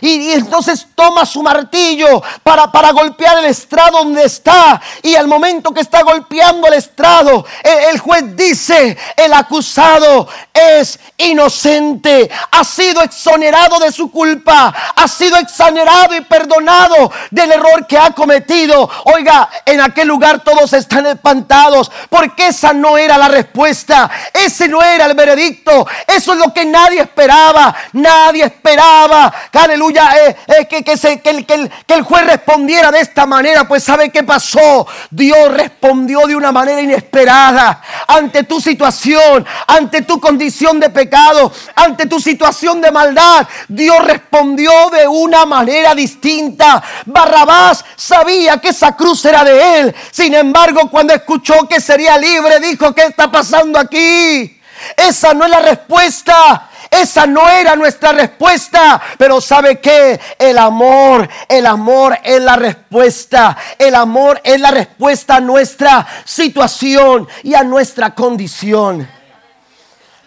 [0.00, 4.80] y, entonces toma su martillo para, para golpear el estrado donde está.
[5.02, 10.98] Y al momento que está golpeando el estrado, el, el juez dice, el acusado es
[11.16, 17.98] inocente, ha sido exonerado de su culpa, ha sido exonerado y perdonado del error que
[17.98, 18.88] ha cometido.
[19.04, 24.82] Oiga, en aquel lugar todos están espantados porque esa no era la respuesta, ese no
[24.82, 29.17] era el veredicto, eso es lo que nadie esperaba, nadie esperaba
[29.52, 30.84] aleluya, eh, eh, que,
[31.30, 33.66] el, que, el, juez respondiera de esta manera.
[33.66, 34.86] Pues ¿sabe qué pasó?
[35.10, 42.06] Dios respondió de una manera inesperada ante tu situación, ante tu condición de pecado, ante
[42.06, 43.46] tu situación de maldad.
[43.68, 46.82] Dios respondió de una manera distinta.
[47.06, 49.94] Barrabás sabía que esa cruz era de él.
[50.10, 54.58] Sin embargo, cuando escuchó que sería libre, dijo, ¿qué está pasando aquí?
[54.96, 56.68] Esa no es la respuesta.
[56.90, 60.18] Esa no era nuestra respuesta, pero ¿sabe qué?
[60.38, 63.56] El amor, el amor es la respuesta.
[63.78, 69.08] El amor es la respuesta a nuestra situación y a nuestra condición.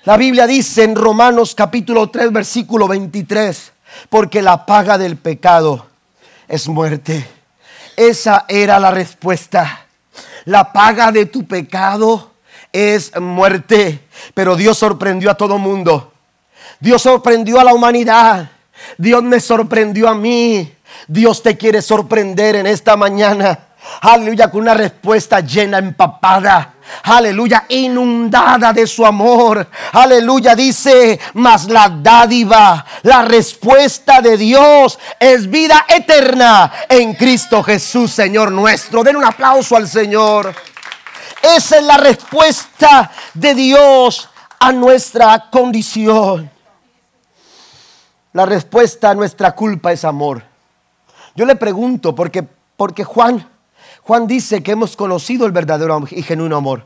[0.03, 3.71] La Biblia dice en Romanos capítulo 3 versículo 23,
[4.09, 5.87] porque la paga del pecado
[6.47, 7.27] es muerte.
[7.95, 9.85] Esa era la respuesta.
[10.45, 12.31] La paga de tu pecado
[12.71, 14.07] es muerte.
[14.33, 16.11] Pero Dios sorprendió a todo mundo
[16.81, 18.49] Dios sorprendió a la humanidad.
[18.97, 20.73] Dios me sorprendió a mí.
[21.07, 23.67] Dios te quiere sorprender en esta mañana.
[24.01, 26.73] Aleluya, con una respuesta llena, empapada.
[27.03, 29.67] Aleluya, inundada de su amor.
[29.93, 38.11] Aleluya, dice, mas la dádiva, la respuesta de Dios es vida eterna en Cristo Jesús,
[38.11, 39.03] Señor nuestro.
[39.03, 40.53] Den un aplauso al Señor.
[41.41, 44.29] Esa es la respuesta de Dios
[44.59, 46.49] a nuestra condición.
[48.33, 50.43] La respuesta a nuestra culpa es amor.
[51.35, 52.43] Yo le pregunto, porque,
[52.77, 53.47] porque Juan,
[54.03, 56.83] Juan dice que hemos conocido el verdadero y genuino amor,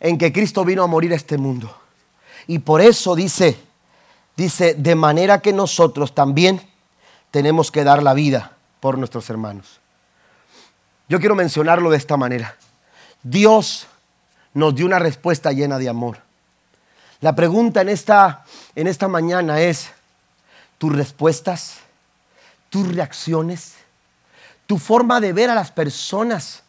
[0.00, 1.74] en que Cristo vino a morir a este mundo.
[2.46, 3.58] Y por eso dice,
[4.36, 6.60] dice, de manera que nosotros también
[7.30, 9.80] tenemos que dar la vida por nuestros hermanos.
[11.08, 12.56] Yo quiero mencionarlo de esta manera.
[13.22, 13.86] Dios
[14.54, 16.18] nos dio una respuesta llena de amor.
[17.20, 19.92] La pregunta en esta, en esta mañana es,
[20.82, 21.74] ¿tus respuestas,
[22.68, 23.74] tus reacciones,
[24.66, 26.64] tu forma de ver a las personas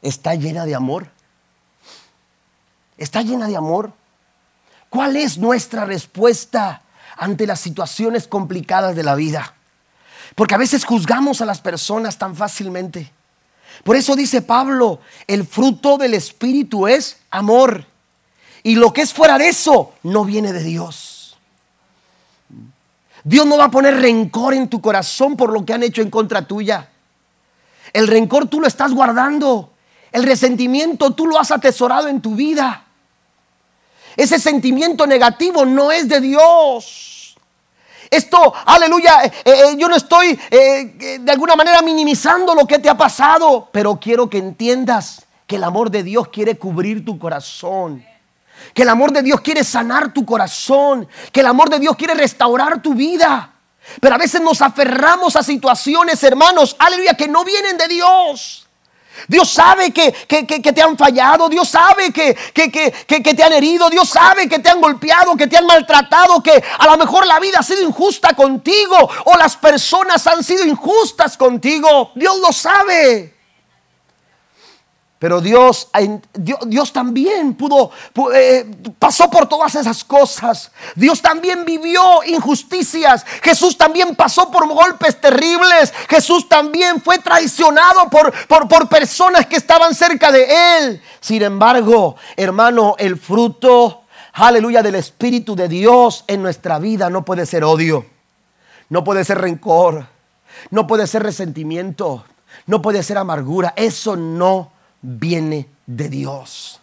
[0.00, 1.08] está llena de amor?
[2.96, 3.92] ¿Está llena de amor?
[4.88, 6.80] ¿Cuál es nuestra respuesta
[7.18, 9.52] ante las situaciones complicadas de la vida?
[10.34, 13.12] Porque a veces juzgamos a las personas tan fácilmente.
[13.82, 17.84] Por eso dice Pablo, el fruto del Espíritu es amor.
[18.62, 21.13] Y lo que es fuera de eso no viene de Dios.
[23.24, 26.10] Dios no va a poner rencor en tu corazón por lo que han hecho en
[26.10, 26.90] contra tuya.
[27.92, 29.72] El rencor tú lo estás guardando.
[30.12, 32.84] El resentimiento tú lo has atesorado en tu vida.
[34.16, 37.36] Ese sentimiento negativo no es de Dios.
[38.10, 42.88] Esto, aleluya, eh, eh, yo no estoy eh, de alguna manera minimizando lo que te
[42.88, 48.04] ha pasado, pero quiero que entiendas que el amor de Dios quiere cubrir tu corazón.
[48.72, 51.08] Que el amor de Dios quiere sanar tu corazón.
[51.32, 53.52] Que el amor de Dios quiere restaurar tu vida.
[54.00, 58.66] Pero a veces nos aferramos a situaciones, hermanos, aleluya, que no vienen de Dios.
[59.28, 64.48] Dios sabe que, te han fallado, Dios sabe que, que, te han herido, Dios sabe
[64.48, 67.62] que te han golpeado, que te han maltratado, que a lo mejor la vida ha
[67.62, 72.10] sido injusta contigo o las personas han sido injustas contigo.
[72.14, 73.33] Dios lo sabe.
[75.24, 75.88] Pero Dios,
[76.66, 77.90] Dios, también pudo,
[78.34, 80.70] eh, pasó por todas esas cosas.
[80.94, 83.24] Dios también vivió injusticias.
[83.42, 85.94] Jesús también pasó por golpes terribles.
[86.10, 90.46] Jesús también fue traicionado por, por, por personas que estaban cerca de
[90.76, 91.02] él.
[91.20, 94.02] Sin embargo, hermano, el fruto,
[94.34, 98.04] aleluya, del Espíritu de Dios en nuestra vida no puede ser odio.
[98.90, 100.04] No puede ser rencor.
[100.70, 102.26] No puede ser resentimiento.
[102.66, 103.72] No puede ser amargura.
[103.74, 104.73] Eso no
[105.04, 106.80] viene de Dios.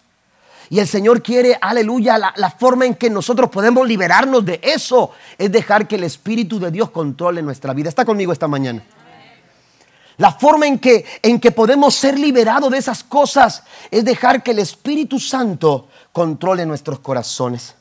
[0.70, 5.52] Y el Señor quiere, aleluya, la, forma en que nosotros podemos liberarnos de eso es
[5.52, 7.90] dejar que el Espíritu de Dios controle nuestra vida.
[7.90, 8.82] Está conmigo esta mañana.
[10.18, 14.52] La forma en que, en que podemos ser liberados de esas cosas es dejar que
[14.52, 17.76] el Espíritu Santo controle nuestros corazones.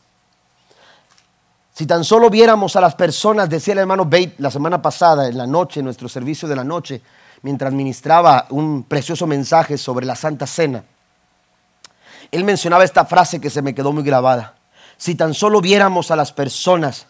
[1.72, 5.38] Si tan solo viéramos a las personas, decía el hermano Bate la semana pasada, en
[5.38, 7.00] la noche, en nuestro servicio de la noche,
[7.42, 10.84] mientras ministraba un precioso mensaje sobre la Santa Cena.
[12.30, 14.54] Él mencionaba esta frase que se me quedó muy grabada.
[14.96, 17.06] Si tan solo viéramos a las personas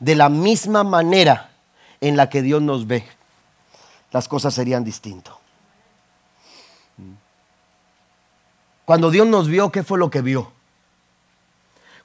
[0.00, 1.50] de la misma manera
[2.00, 3.06] en la que Dios nos ve,
[4.10, 5.34] las cosas serían distintas.
[8.84, 10.52] Cuando Dios nos vio, ¿qué fue lo que vio?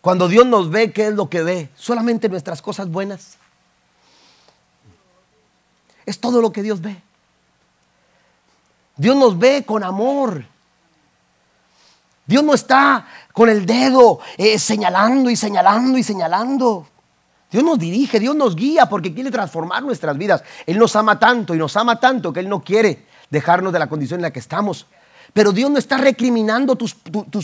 [0.01, 1.69] Cuando Dios nos ve, ¿qué es lo que ve?
[1.75, 3.37] Solamente nuestras cosas buenas.
[6.07, 7.01] Es todo lo que Dios ve.
[9.01, 10.45] Dios nos ve con amor.
[12.23, 16.87] Dios no está con el dedo eh, señalando y señalando y señalando.
[17.49, 20.43] Dios nos dirige, Dios nos guía porque quiere transformar nuestras vidas.
[20.67, 23.89] Él nos ama tanto y nos ama tanto que Él no quiere dejarnos de la
[23.89, 24.85] condición en la que estamos.
[25.33, 26.93] Pero Dios no está recriminando tus,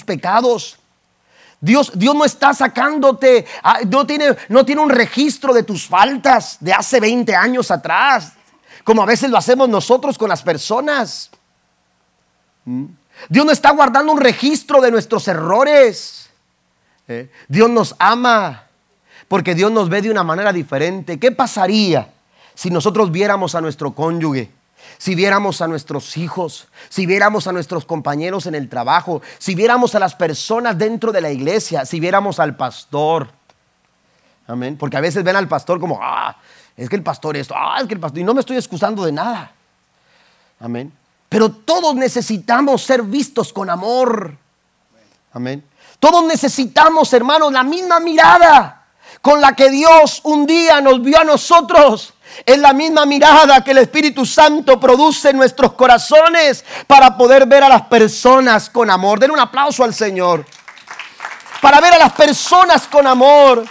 [0.05, 0.78] pecados.
[1.60, 6.58] Dios, Dios, no está sacándote, ah, no tiene, no tiene un registro de tus faltas
[6.60, 8.34] de hace 20 años atrás,
[8.84, 11.32] como a veces lo hacemos nosotros con las personas.
[12.68, 12.86] ¿Mm?
[13.30, 16.30] Dios no está guardando un registro de nuestros errores.
[17.07, 17.32] ¿Eh?
[17.47, 18.65] Dios nos ama
[19.30, 21.18] porque Dios nos ve de una manera diferente.
[21.18, 22.13] ¿Qué pasaría
[22.53, 24.51] si nosotros viéramos a nuestro cónyuge?
[24.97, 29.95] Si viéramos a nuestros hijos, si viéramos a nuestros compañeros en el trabajo, si viéramos
[29.95, 33.30] a las personas dentro de la iglesia, si viéramos al pastor.
[34.45, 34.78] Amén.
[34.78, 36.36] Porque a veces ven al pastor como, ah,
[36.76, 39.05] es que el pastor esto, ah, es que el pastor, y no me estoy excusando
[39.05, 39.51] de nada.
[40.59, 40.91] Amén.
[41.30, 44.38] Pero todos necesitamos ser vistos con amor.
[45.34, 45.64] Amén.
[46.00, 48.86] Todos necesitamos, hermanos, la misma mirada
[49.22, 52.14] con la que Dios un día nos vio a nosotros.
[52.46, 57.64] Es la misma mirada que el Espíritu Santo produce en nuestros corazones para poder ver
[57.64, 59.20] a las personas con amor.
[59.20, 60.46] Den un aplauso al Señor.
[61.62, 63.66] Para ver a las personas con amor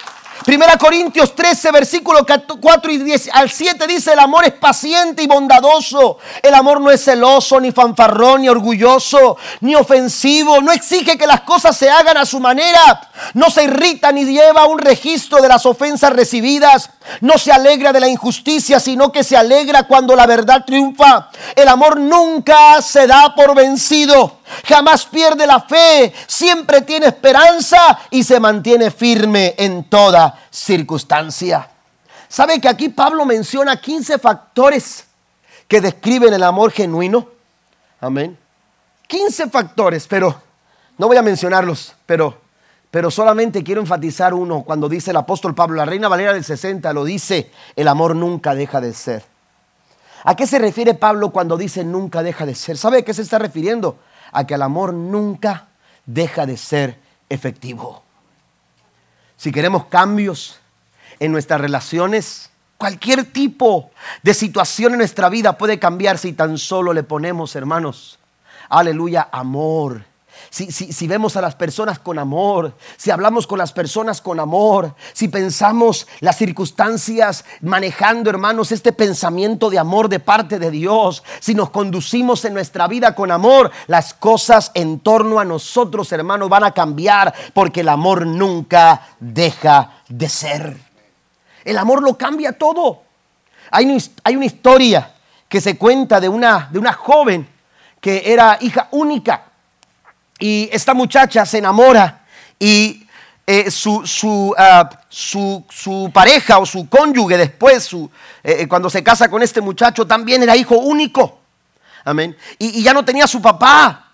[0.46, 5.26] Primera Corintios 13, versículo 4 y 10 al 7 dice, el amor es paciente y
[5.26, 6.18] bondadoso.
[6.40, 10.60] El amor no es celoso, ni fanfarrón, ni orgulloso, ni ofensivo.
[10.60, 13.10] No exige que las cosas se hagan a su manera.
[13.34, 16.90] No se irrita ni lleva un registro de las ofensas recibidas.
[17.20, 21.28] No se alegra de la injusticia, sino que se alegra cuando la verdad triunfa.
[21.56, 24.35] El amor nunca se da por vencido.
[24.64, 31.68] Jamás pierde la fe, siempre tiene esperanza y se mantiene firme en toda circunstancia.
[32.28, 35.06] ¿Sabe que aquí Pablo menciona 15 factores
[35.68, 37.28] que describen el amor genuino?
[38.00, 38.36] Amén.
[39.08, 40.40] 15 factores, pero
[40.98, 42.40] no voy a mencionarlos, pero,
[42.90, 46.92] pero solamente quiero enfatizar uno cuando dice el apóstol Pablo, la reina Valera del 60
[46.92, 49.24] lo dice, el amor nunca deja de ser.
[50.24, 52.76] ¿A qué se refiere Pablo cuando dice nunca deja de ser?
[52.76, 53.98] ¿Sabe a qué se está refiriendo?
[54.36, 55.68] A que el amor nunca
[56.04, 56.98] deja de ser
[57.30, 58.02] efectivo.
[59.38, 60.60] Si queremos cambios
[61.18, 63.90] en nuestras relaciones, cualquier tipo
[64.22, 68.18] de situación en nuestra vida puede cambiar si tan solo le ponemos, hermanos,
[68.68, 70.04] aleluya, amor
[70.50, 75.28] si, vemos a las personas con amor, si hablamos con las personas con amor, si
[75.28, 81.70] pensamos las circunstancias manejando, hermanos, este pensamiento de amor de parte de Dios, si nos
[81.70, 86.72] conducimos en nuestra vida con amor, las cosas en torno a nosotros, hermanos, van a
[86.72, 90.76] cambiar porque el amor nunca deja de ser.
[91.64, 93.02] El amor lo cambia todo.
[93.70, 95.14] Hay una, hay una historia
[95.48, 97.48] que se cuenta de una, de una joven
[98.00, 99.45] que era hija única
[100.38, 102.24] y esta muchacha se enamora
[102.58, 103.06] y
[103.46, 108.10] eh, ah, su, su, pareja o su cónyuge después, su,
[108.42, 111.38] eh, eh, cuando se casa con este muchacho, también era hijo único.
[112.04, 112.36] Amén.
[112.58, 114.10] Y, ya no tenía su papá,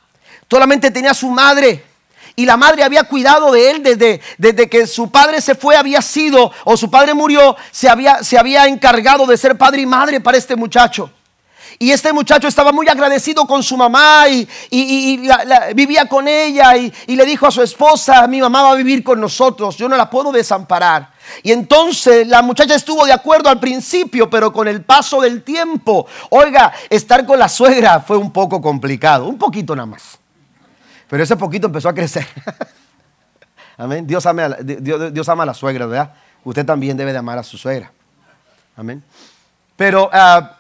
[0.51, 1.87] solamente tenía su madre.
[2.35, 6.01] Y la madre había cuidado de él desde, desde que su padre se fue, había
[6.01, 10.21] sido, o su padre murió, se había, se había encargado de ser padre y madre
[10.21, 11.11] para este muchacho.
[11.79, 14.49] Y este muchacho estaba muy agradecido con su mamá y,
[15.75, 19.21] vivía con ella y, le dijo a su esposa, mi mamá va a vivir con
[19.21, 21.11] nosotros, yo no la puedo desamparar.
[21.43, 26.07] Y entonces la muchacha estuvo de acuerdo al principio, pero con el paso del tiempo,
[26.31, 30.19] oiga, estar con la suegra fue un poco complicado, un poquito nada más.
[31.09, 32.27] Pero ese poquito empezó a crecer.
[33.77, 34.07] Amén.
[34.07, 36.15] Dios ama, a, Dios, ama la suegra, ¿verdad?
[36.45, 37.93] Usted también debe de amar a su suegra.
[38.77, 39.03] Amén.
[39.77, 40.09] Pero...
[40.13, 40.59] Ah,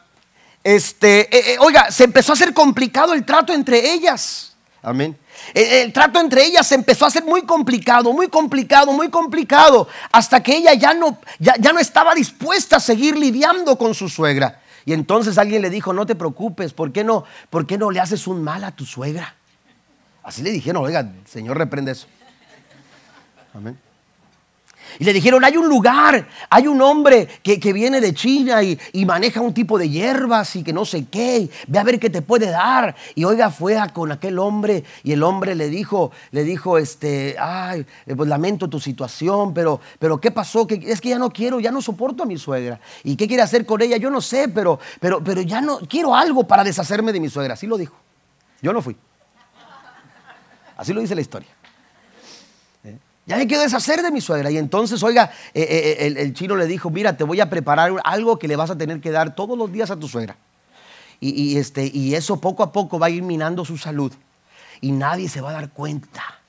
[0.64, 4.54] este, eh, eh, oiga, se empezó a hacer complicado el trato entre ellas.
[4.82, 5.16] Amén.
[5.54, 10.42] El, trato entre ellas se empezó a hacer muy complicado, muy complicado, muy complicado, hasta
[10.42, 14.60] que ella ya no, ya, no estaba dispuesta a seguir lidiando con su suegra.
[14.84, 18.00] Y entonces alguien le dijo, no te preocupes, ¿por qué no, por qué no le
[18.00, 19.34] haces un mal a tu suegra?
[20.22, 22.06] Así le dijeron, oiga, Señor, reprende eso.
[23.54, 23.78] Amén.
[24.99, 29.40] Y le dijeron, hay un lugar, hay un hombre que, viene de China y, maneja
[29.40, 32.51] un tipo de hierbas y que no sé qué, ve a ver qué te puede
[32.51, 32.95] dar.
[33.14, 37.84] Y oiga, fue con aquel hombre y el hombre le dijo, le dijo, este, ay,
[38.07, 40.66] eh, pues lamento tu situación, pero, pero ¿qué pasó?
[40.66, 42.80] Que, es que ya no quiero, ya no soporto a mi suegra.
[43.05, 43.97] ¿Y qué quiere hacer con ella?
[43.97, 47.55] Yo no sé, pero, pero, pero ya no, quiero algo para deshacerme de mi suegra.
[47.55, 47.97] Así lo dijo.
[48.61, 48.97] Yo no fui.
[50.76, 51.49] Así lo dice la historia.
[53.24, 54.50] Ya me quiero deshacer de mi suegra.
[54.50, 57.92] Y entonces, oiga, eh, eh, eh, el, chino le dijo, mira, te voy a preparar
[58.04, 60.36] algo que le vas a tener que dar todos los días a tu suegra.
[61.20, 64.12] Y, este, y eso poco a poco va a ir minando su salud.
[64.80, 66.40] Y nadie se va a dar cuenta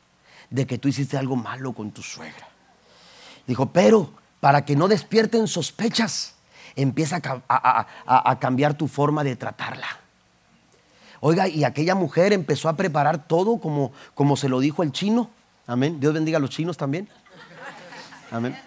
[0.50, 2.48] de que tú hiciste algo malo con tu suegra.
[3.46, 6.34] Dijo, pero para que no despierten sospechas,
[6.76, 10.00] empieza a, a cambiar tu forma de tratarla.
[11.20, 15.30] Oiga, y aquella mujer empezó a preparar todo como, como se lo dijo el chino.
[15.66, 16.00] Amén.
[16.00, 17.08] Dios bendiga a los chinos también.
[18.32, 18.58] Amén.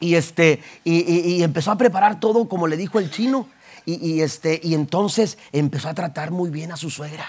[0.00, 3.48] Y, este, y, empezó a preparar todo como le dijo el chino.
[3.86, 7.26] Y, este, y entonces empezó a tratar muy bien a su suegra.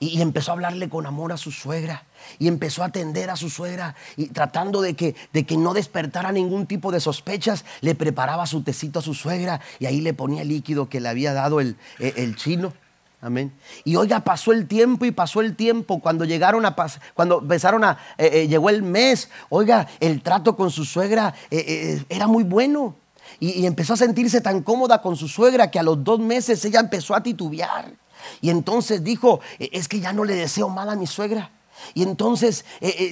[0.00, 2.04] Y, empezó a hablarle con amor a su suegra.
[2.38, 3.94] Y empezó a atender a su suegra.
[4.16, 8.62] Y tratando de que, de que no despertara ningún tipo de sospechas, le preparaba su
[8.62, 9.60] tecito a su suegra.
[9.78, 12.74] Y ahí le ponía el líquido que le había dado el, el chino.
[13.20, 13.52] Amén.
[13.82, 15.98] Y oiga, pasó el tiempo y pasó el tiempo.
[15.98, 16.76] Cuando llegaron a
[17.14, 22.04] cuando empezaron a, eh, eh, llegó el mes, oiga, el trato con su suegra eh,
[22.08, 22.94] era muy bueno.
[23.40, 26.80] Y, empezó a sentirse tan cómoda con su suegra que a los dos meses ella
[26.80, 27.92] empezó a titubear.
[28.40, 31.50] Y entonces dijo, es que ya no le deseo mal a mi suegra.
[31.94, 32.64] Y entonces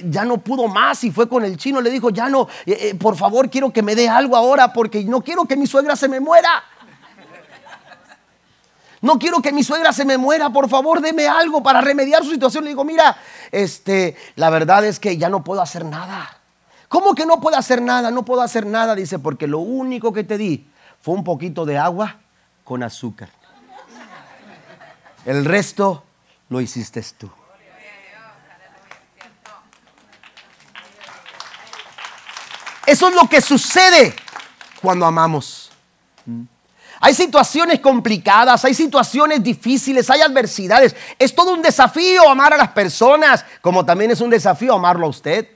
[0.09, 2.49] ya no pudo más y fue con el chino, le dijo, ya no,
[2.99, 6.09] por favor quiero que me dé algo ahora porque no quiero que mi suegra se
[6.09, 6.49] me muera.
[9.01, 12.31] No quiero que mi suegra se me muera, por favor, deme algo para remediar su
[12.31, 12.63] situación.
[12.63, 13.17] Le digo, mira,
[13.51, 16.37] este, la verdad es que ya no puedo hacer nada.
[16.87, 18.11] ¿Cómo que no puedo hacer nada?
[18.11, 20.67] No puedo hacer nada, dice, porque lo único que te di
[21.01, 22.17] fue un poquito de agua
[22.63, 23.29] con azúcar.
[25.25, 26.03] El resto
[26.49, 27.29] lo hiciste tú.
[32.85, 34.15] Eso es lo que sucede
[34.81, 35.66] cuando amamos.
[36.99, 40.95] Hay situaciones complicadas, hay situaciones difíciles, hay adversidades.
[41.19, 45.09] Es todo un desafío amar a las personas, como también es un desafío amarlo a
[45.09, 45.47] usted.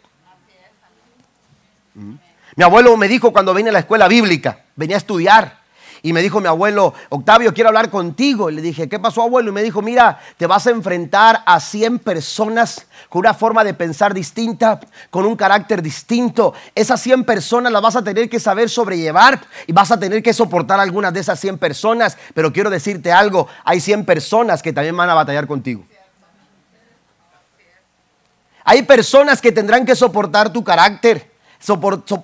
[1.93, 5.60] Mi abuelo me dijo cuando vine a la escuela bíblica, venía a estudiar,
[6.03, 8.49] y me dijo mi abuelo, Octavio, quiero hablar contigo.
[8.49, 9.51] Y le dije, ¿qué pasó abuelo?
[9.51, 13.75] Y me dijo, mira, te vas a enfrentar a 100 personas con una forma de
[13.75, 14.79] pensar distinta,
[15.11, 16.53] con un carácter distinto.
[16.73, 20.33] Esas 100 personas las vas a tener que saber sobrellevar y vas a tener que
[20.33, 22.17] soportar algunas de esas 100 personas.
[22.33, 25.83] Pero quiero decirte algo, hay 100 personas que también van a batallar contigo.
[28.63, 31.30] Hay personas que tendrán que soportar tu carácter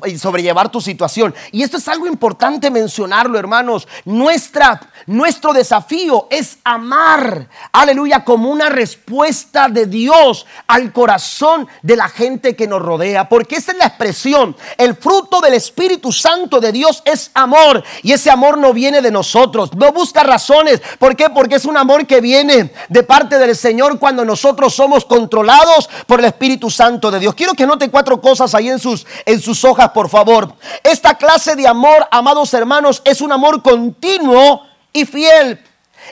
[0.05, 1.33] y sobrellevar tu situación.
[1.51, 3.87] Y esto es algo importante mencionarlo, hermanos.
[4.05, 12.09] Nuestra, nuestro desafío es amar, aleluya, como una respuesta de Dios al corazón de la
[12.09, 13.29] gente que nos rodea.
[13.29, 14.55] Porque esa es la expresión.
[14.77, 17.83] El fruto del Espíritu Santo de Dios es amor.
[18.03, 19.73] Y ese amor no viene de nosotros.
[19.75, 20.81] No busca razones.
[20.99, 21.29] ¿Por qué?
[21.29, 26.19] Porque es un amor que viene de parte del Señor cuando nosotros somos controlados por
[26.19, 27.35] el Espíritu Santo de Dios.
[27.35, 30.55] Quiero que note cuatro cosas ahí en sus en sus hojas, por favor.
[30.81, 35.61] Esta clase de amor, amados hermanos, es un amor continuo y fiel.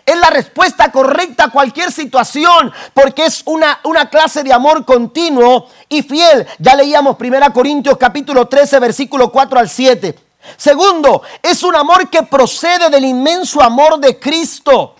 [0.05, 5.69] Es la respuesta correcta a cualquier situación, porque es una, una clase de amor continuo
[5.87, 6.45] y fiel.
[6.59, 10.19] Ya leíamos 1 Corintios capítulo 13, versículo 4 al 7.
[10.57, 14.94] Segundo, es un amor que procede del inmenso amor de Cristo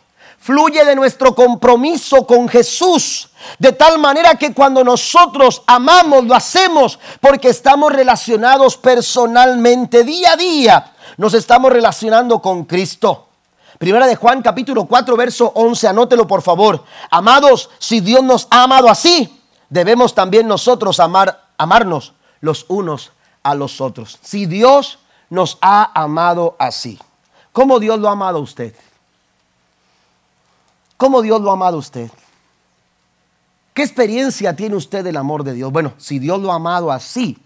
[0.46, 3.30] fluye de nuestro compromiso con Jesús.
[3.58, 10.38] De tal manera que cuando nosotros amamos, lo hacemos porque estamos relacionados personalmente, día a
[10.38, 10.94] día.
[11.18, 13.30] Nos estamos relacionando con Cristo.
[13.80, 16.84] Primera de Juan capítulo 4 verso 11, anótelo por favor.
[17.10, 23.56] Amados, si Dios nos ha amado así, debemos también nosotros amar, amarnos los unos a
[23.56, 24.20] los otros.
[24.22, 27.00] Si Dios nos ha amado así,
[27.52, 28.76] ¿cómo Dios lo ha amado a usted?
[30.98, 32.10] ¿Cómo Dios lo ha amado a usted?
[33.74, 35.72] ¿Qué experiencia tiene usted del amor de Dios?
[35.72, 37.38] Bueno, si Dios lo ha amado así,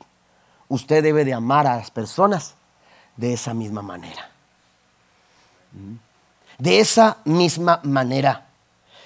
[0.68, 2.54] usted debe de amar a las personas
[3.18, 4.30] de esa misma manera.
[6.60, 8.46] De esa misma manera.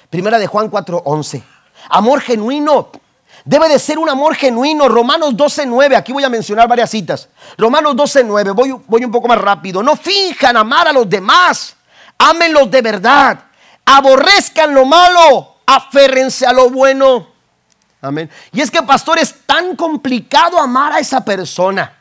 [0.09, 1.41] Primera de Juan 4:11.
[1.89, 2.89] Amor genuino.
[3.45, 4.89] Debe de ser un amor genuino.
[4.89, 5.95] Romanos 12:9.
[5.95, 7.29] Aquí voy a mencionar varias citas.
[7.57, 8.53] Romanos 12:9.
[8.53, 9.81] Voy, voy un poco más rápido.
[9.81, 11.77] No finjan amar a los demás.
[12.17, 13.39] Ámenlos de verdad
[13.86, 17.27] aborrezcan lo malo, aférrense a lo bueno.
[18.01, 18.29] Amén.
[18.51, 21.93] Y es que, pastor, es tan complicado amar a esa persona.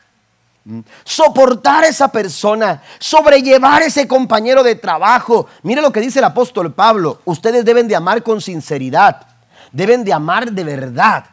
[0.65, 0.79] Mm.
[1.03, 5.47] Soportar a esa persona, sobrellevar a ese compañero de trabajo.
[5.61, 7.21] Mire lo que dice el apóstol Pablo.
[7.25, 9.25] Ustedes deben de amar con sinceridad.
[9.71, 11.25] Deben de amar de verdad.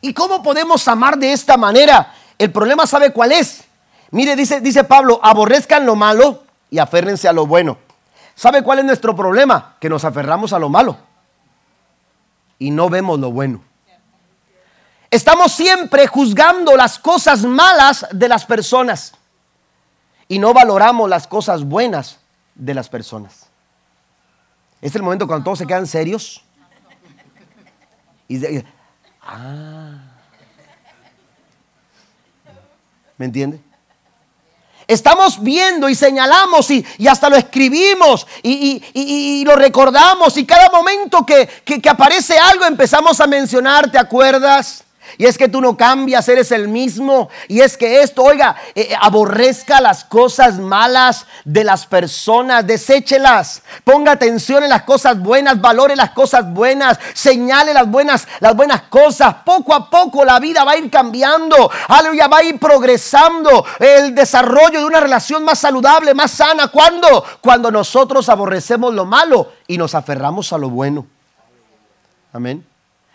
[0.00, 2.14] ¿Y cómo podemos amar de esta manera?
[2.38, 3.64] El problema sabe cuál es.
[4.10, 7.78] Mire, dice, dice Pablo, aborrezcan lo malo y aférrense a lo bueno.
[8.38, 9.74] ¿Sabe cuál es nuestro problema?
[9.80, 10.96] Que nos aferramos a lo malo
[12.56, 13.64] y no vemos lo bueno.
[15.10, 19.14] Estamos siempre juzgando las cosas malas de las personas
[20.28, 22.20] y no valoramos las cosas buenas
[22.54, 23.48] de las personas.
[24.80, 26.44] Es el momento cuando todos se quedan serios.
[28.28, 28.40] Y,
[29.20, 29.98] ah.
[33.16, 33.60] ¿Me entiende?
[34.88, 41.46] Estamos viendo y señalamos y, hasta lo escribimos y, lo recordamos y cada momento que,
[41.46, 44.84] que aparece algo empezamos a mencionar, ¿te acuerdas?
[45.16, 47.28] Y es que tú no cambias, eres el mismo.
[47.46, 53.62] Y es que esto, oiga, eh, eh, aborrezca las cosas malas de las personas, deséchelas.
[53.84, 58.82] Ponga atención en las cosas buenas, valore las cosas buenas, señale las buenas, las buenas
[58.82, 59.36] cosas.
[59.44, 61.70] Poco a poco la vida va a ir cambiando.
[61.88, 66.68] Aleluya, va a ir progresando el desarrollo de una relación más saludable, más sana.
[66.68, 67.24] ¿Cuándo?
[67.40, 71.06] Cuando nosotros aborrecemos lo malo y nos aferramos a lo bueno.
[72.32, 72.64] Amén.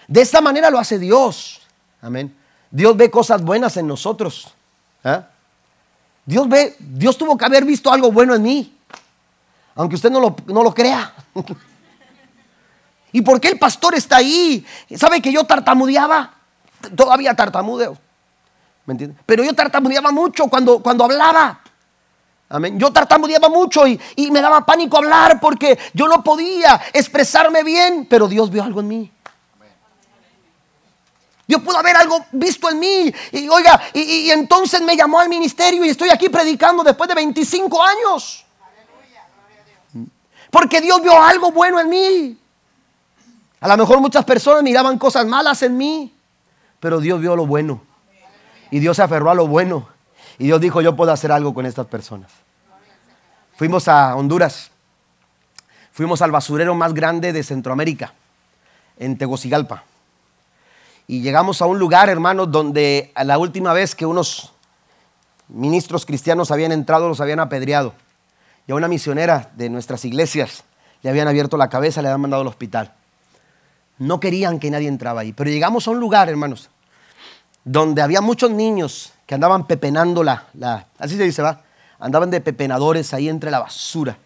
[0.08, 1.63] De esta manera lo hace Dios.
[2.04, 2.36] Amén.
[2.70, 4.54] Dios ve cosas buenas en nosotros.
[5.06, 5.26] ¿ah?
[6.26, 8.78] Dios ve, Dios tuvo que haber visto algo bueno en mí.
[9.76, 11.14] Aunque usted no lo, no lo crea.
[13.14, 14.66] ¿Y por qué el pastor está ahí?
[14.98, 16.34] ¿Sabe que yo tartamudeaba?
[16.94, 17.98] Todavía tartamudeo.
[18.86, 19.16] ¿Me entiende?
[19.26, 21.62] Pero yo tartamudeaba mucho cuando, cuando hablaba.
[22.50, 22.78] Amén.
[22.78, 28.08] Yo tartamudeaba mucho y, y me daba pánico hablar porque yo no podía expresarme bien,
[28.10, 29.12] pero Dios vio algo en mí.
[31.54, 33.14] Dios pudo haber algo visto en mí.
[33.32, 37.84] Y oiga, y, entonces me llamó al ministerio y estoy aquí predicando después de 25
[37.84, 38.44] años.
[40.50, 42.38] Porque Dios vio algo bueno en mí.
[43.60, 46.12] A lo mejor muchas personas miraban cosas malas en mí,
[46.80, 47.84] pero Dios vio lo bueno.
[48.72, 49.88] Y Dios se aferró a lo bueno.
[50.40, 52.32] Y Dios dijo, yo puedo hacer algo con estas personas.
[53.58, 54.72] Fuimos a Honduras.
[55.92, 58.16] Fuimos al basurero más grande de Centroamérica,
[58.98, 59.84] en Tegucigalpa.
[61.08, 64.54] Y llegamos a un lugar, hermanos, donde a la última vez que unos
[65.50, 67.94] ministros cristianos habían entrado, los habían apedreado.
[68.68, 70.64] Y a una misionera de nuestras iglesias
[71.02, 72.94] le habían abierto la cabeza, le habían mandado al hospital.
[74.00, 75.34] No querían que nadie entraba ahí.
[75.34, 76.70] Pero llegamos a un lugar, hermanos,
[77.66, 81.62] donde había muchos niños que andaban pepenando la, la así se dice, va,
[82.00, 84.18] andaban de pepenadores ahí entre la basura.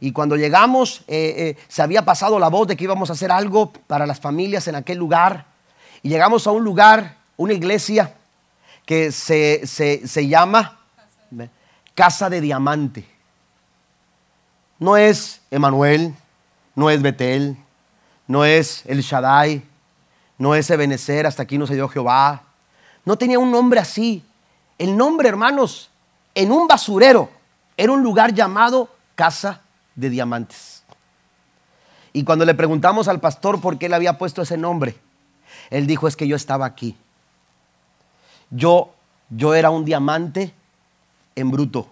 [0.00, 3.30] Y cuando llegamos, eh, eh, se había pasado la voz de que íbamos a hacer
[3.30, 5.44] algo para las familias en aquel lugar.
[6.02, 8.14] Y llegamos a un lugar, una iglesia,
[8.86, 10.80] que se, se llama
[11.94, 13.06] Casa de Diamante.
[14.78, 16.14] No es Emanuel,
[16.74, 17.56] no es Betel,
[18.26, 19.62] no es El Shaddai,
[20.38, 22.42] no es Ebenezer, hasta aquí no se dio Jehová.
[23.04, 24.24] No tenía un nombre así.
[24.78, 25.90] El nombre, hermanos,
[26.34, 27.30] en un basurero,
[27.76, 29.60] era un lugar llamado Casa
[29.94, 30.82] de Diamantes.
[32.12, 34.96] Y cuando le preguntamos al pastor por qué le había puesto ese nombre,
[35.70, 36.96] él dijo es que yo estaba aquí.
[38.50, 38.92] Yo,
[39.30, 40.52] yo era un diamante
[41.36, 41.88] en bruto.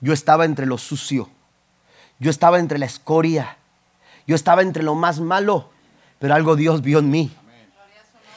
[0.00, 1.28] Yo estaba entre lo sucio.
[2.18, 3.56] Yo estaba entre la escoria.
[4.26, 5.70] Yo estaba entre lo más malo.
[6.18, 7.30] Pero algo Dios vio en mí.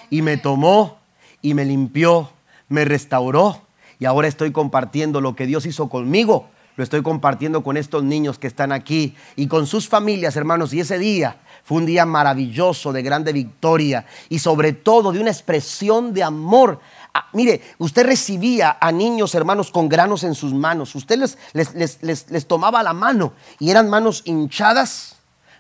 [0.10, 0.98] Y me tomó
[1.42, 2.32] y me limpió,
[2.70, 3.62] me restauró.
[4.00, 6.50] Y ahora estoy compartiendo lo que Dios hizo conmigo.
[6.76, 10.74] Lo estoy compartiendo con estos niños que están aquí y con sus familias, hermanos.
[10.74, 15.32] Y ese día fue un día maravilloso, de grande victoria y sobre todo de una
[15.32, 16.80] expresión de amor.
[17.14, 20.94] Ah, mire, usted recibía a niños, hermanos, con granos en sus manos.
[20.94, 25.16] Usted les, les, les, tomaba la mano y eran manos hinchadas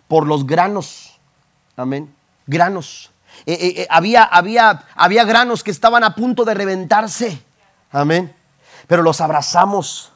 [0.10, 1.20] por los granos.
[1.78, 2.14] Amén.
[2.48, 3.12] Granos.
[3.46, 7.42] Eh, eh, eh, había, había, había granos que estaban a punto de reventarse.
[7.92, 8.36] Amén.
[8.88, 10.12] Pero los abrazamos.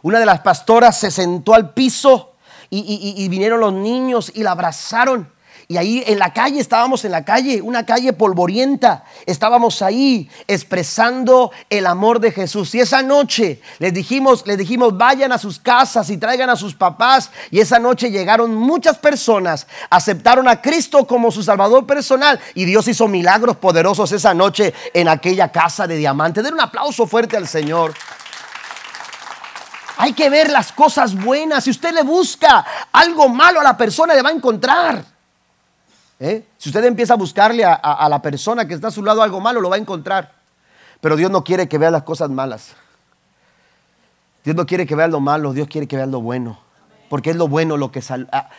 [0.00, 2.29] Una de las pastoras se sentó al piso
[2.70, 5.28] y, vinieron los niños y la abrazaron.
[5.66, 9.04] Y ahí en la calle, estábamos en la calle, una calle polvorienta.
[9.24, 12.74] Estábamos ahí expresando el amor de Jesús.
[12.74, 16.74] Y esa noche les dijimos, les dijimos, vayan a sus casas y traigan a sus
[16.74, 17.30] papás.
[17.52, 22.40] Y esa noche llegaron muchas personas, aceptaron a Cristo como su Salvador personal.
[22.54, 26.42] Y Dios hizo milagros poderosos esa noche en aquella casa de diamante.
[26.42, 27.94] Den un aplauso fuerte al Señor.
[30.02, 31.64] Hay que ver las cosas buenas.
[31.64, 35.04] Si usted le busca algo malo a la persona, le va a encontrar.
[36.18, 36.42] ¿Eh?
[36.56, 39.60] Si usted empieza a buscarle a, la persona que está a su lado algo malo,
[39.60, 40.32] lo va a encontrar.
[41.02, 42.76] Pero Dios no quiere que vea las cosas malas.
[44.42, 46.58] Dios no quiere que vea lo malo, Dios quiere que vea lo bueno.
[47.10, 48.02] Porque es lo bueno lo que,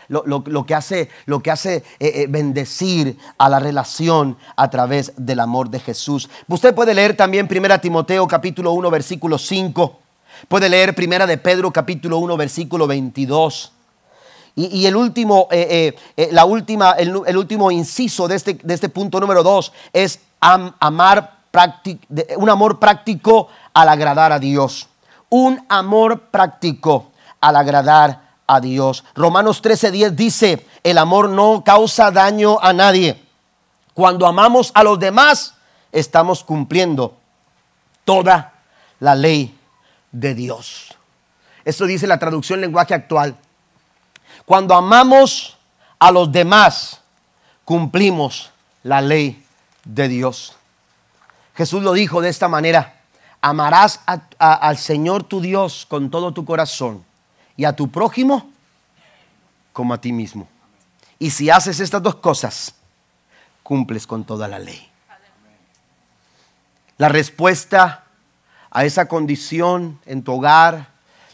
[0.10, 5.39] lo, que hace, lo que hace eh, eh, bendecir a la relación a través del
[5.39, 6.30] amor de Jesús.
[6.48, 10.02] Usted puede leer también 1 Timoteo capítulo 1 versículo 5.
[10.48, 13.72] Puede leer Primera de Pedro capítulo 1 versículo 22.
[14.56, 18.90] Y, el último, eh, eh, eh, la última, el, último inciso de este, de este
[18.90, 21.38] punto número 2 es amar
[22.36, 24.90] un amor práctico al agradar a Dios.
[25.30, 29.06] Un amor práctico al agradar a Dios.
[29.16, 33.24] Romanos 13:10 dice, el amor no causa daño a nadie.
[33.94, 35.56] Cuando amamos a los demás,
[35.92, 37.16] estamos cumpliendo
[38.04, 38.54] toda
[39.00, 39.58] la ley
[40.12, 40.95] de Dios.
[41.64, 43.36] Eso dice la traducción lenguaje actual.
[44.45, 45.57] Cuando amamos
[45.99, 47.01] a los demás,
[47.66, 48.51] cumplimos
[48.84, 49.45] la ley
[49.84, 50.57] de Dios.
[51.55, 53.01] Jesús lo dijo de esta manera,
[53.41, 54.01] amarás
[54.38, 57.03] al Señor tu Dios con todo tu corazón
[57.55, 58.49] y a tu prójimo
[59.74, 60.47] como a ti mismo.
[61.20, 62.74] Y si haces estas dos cosas,
[63.62, 64.89] cumples con toda la ley.
[66.97, 68.01] La respuesta
[68.72, 70.88] a esa condición en tu hogar,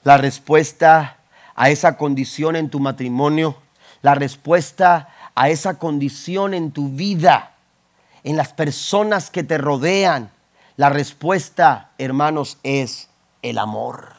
[0.04, 1.18] la respuesta
[1.56, 3.58] a esa condición en tu matrimonio,
[4.02, 7.54] la respuesta a esa condición en tu vida,
[8.24, 10.32] en las personas que te rodean.
[10.76, 13.10] La respuesta, hermanos, es
[13.42, 14.14] el amor.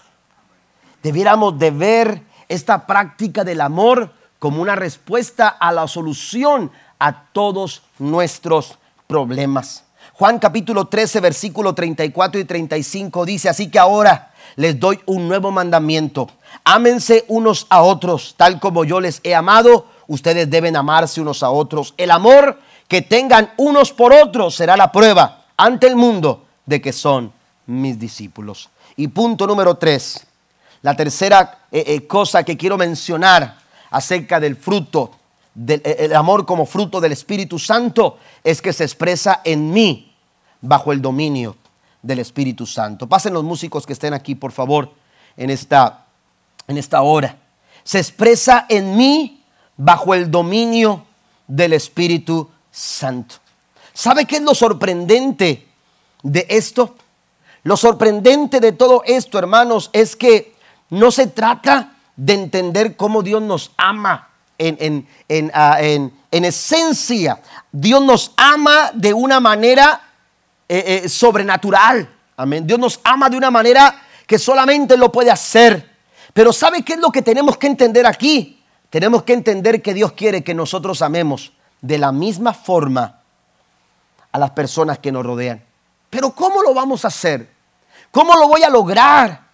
[1.03, 7.83] Debiéramos de ver esta práctica del amor como una respuesta a la solución a todos
[7.99, 9.85] nuestros problemas.
[10.19, 15.53] Juan capítulo 13, versículo 34 y 35 dice, así que ahora les doy un nuevo
[15.53, 16.29] mandamiento.
[16.65, 21.51] Ámense unos a otros, tal como yo les he amado, ustedes deben amarse unos a
[21.51, 21.95] otros.
[21.97, 22.59] El amor
[22.89, 27.33] que tengan unos por otros será la prueba ante el mundo de que son
[27.67, 28.71] mis discípulos.
[28.97, 30.27] Y punto número tres,
[30.83, 33.59] la tercera eh, eh, cosa que quiero mencionar
[33.89, 35.13] acerca del fruto,
[35.55, 40.07] del eh, amor como fruto del Espíritu Santo, es que se expresa en mí
[40.61, 41.57] bajo el dominio
[42.03, 43.07] del Espíritu Santo.
[43.07, 44.93] Pasen los músicos que estén aquí, por favor,
[45.37, 46.07] en esta,
[46.67, 47.37] en esta hora.
[47.85, 49.43] Se expresa en mí
[49.77, 51.05] bajo el dominio
[51.47, 53.37] del Espíritu Santo.
[53.93, 55.67] ¿Sabe qué es lo sorprendente
[56.23, 56.95] de esto?
[57.65, 60.55] Lo sorprendente de todo esto, hermanos, es que
[60.91, 64.29] no se trata de entender cómo Dios nos ama
[64.59, 65.79] en, en, ah,
[66.31, 67.41] esencia.
[67.73, 70.08] Dios nos ama de una manera
[70.69, 72.09] eh, eh, sobrenatural.
[72.37, 72.67] Amén.
[72.67, 75.97] Dios nos ama de una manera que solamente lo puede hacer.
[76.35, 78.63] Pero ¿sabe qué es lo que tenemos que entender aquí?
[78.91, 83.21] Tenemos que entender que Dios quiere que nosotros amemos de la misma forma
[84.31, 85.65] a las personas que nos rodean.
[86.11, 87.51] Pero ¿cómo lo vamos a hacer?
[88.11, 89.49] ¿Cómo lo voy a lograr?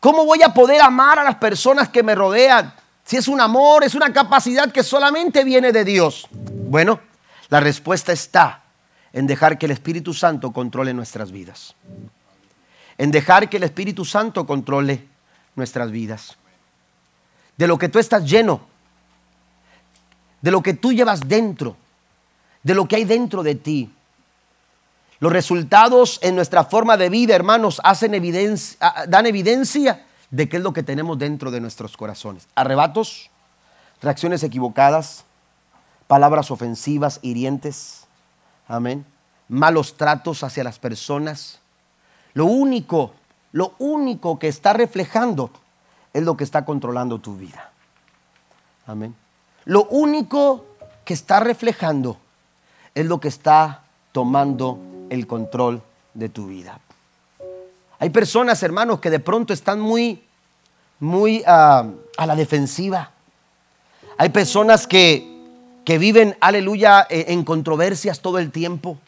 [0.00, 2.74] ¿Cómo voy a poder amar a las personas que me rodean?
[3.04, 6.26] Si es un amor, es una capacidad que solamente viene de Dios.
[6.32, 7.00] Bueno,
[7.50, 8.63] la respuesta está
[9.14, 11.76] en dejar que el Espíritu Santo controle nuestras vidas.
[12.98, 15.06] En dejar que el Espíritu Santo controle
[15.54, 16.36] nuestras vidas.
[17.56, 18.60] De lo que tú estás lleno,
[20.42, 21.76] de lo que tú llevas dentro,
[22.64, 23.94] de lo que hay dentro de ti.
[25.20, 30.56] Los resultados en nuestra forma de vida, hermanos, hacen evidencia, ah, dan evidencia de qué
[30.56, 32.48] es lo que tenemos dentro de nuestros corazones.
[32.56, 33.30] Arrebatos,
[34.02, 35.24] reacciones equivocadas,
[36.08, 38.03] palabras ofensivas, hirientes.
[38.68, 39.04] Amén.
[39.48, 41.60] Malos tratos hacia las personas.
[42.32, 43.12] Lo único,
[43.52, 45.50] lo único que está reflejando
[46.12, 47.70] es lo que está controlando tu vida.
[48.86, 49.14] Amén.
[49.64, 50.66] Lo único
[51.04, 52.18] que está reflejando
[52.94, 54.78] es lo que está tomando
[55.10, 55.82] el control
[56.14, 56.80] de tu vida.
[57.98, 60.22] Hay personas, hermanos, que de pronto están muy,
[61.00, 63.10] muy ah, a la defensiva.
[64.18, 65.33] Hay personas que,
[65.84, 68.98] que viven, aleluya, e, en controversias todo el tiempo.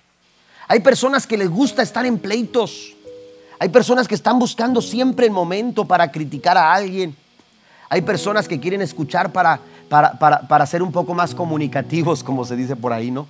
[0.69, 2.95] Hay personas que les gusta estar en pleitos.
[3.59, 7.17] Hay personas que están buscando siempre el momento para criticar a alguien.
[7.89, 12.57] Hay personas que quieren escuchar para, para, para, ser un poco más comunicativos, como se
[12.57, 13.27] dice por ahí, ¿no?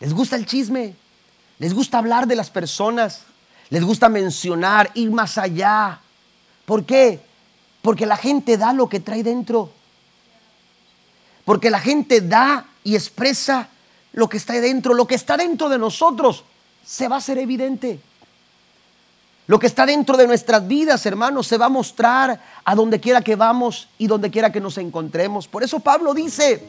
[0.00, 0.94] Les gusta el chisme,
[1.58, 3.22] les gusta hablar de las personas,
[3.70, 6.00] les gusta mencionar, ir más allá.
[6.64, 7.20] ¿Por qué?
[7.82, 9.70] Porque la gente da lo que trae dentro.
[11.44, 13.68] Porque la gente da y expresa
[14.12, 14.94] lo que está dentro.
[14.94, 16.44] Lo que está dentro de nosotros
[16.84, 18.00] se va a hacer evidente.
[19.46, 23.20] Lo que está dentro de nuestras vidas, hermanos, se va a mostrar a donde quiera
[23.20, 25.46] que vamos y donde quiera que nos encontremos.
[25.48, 26.66] Por eso Pablo dice,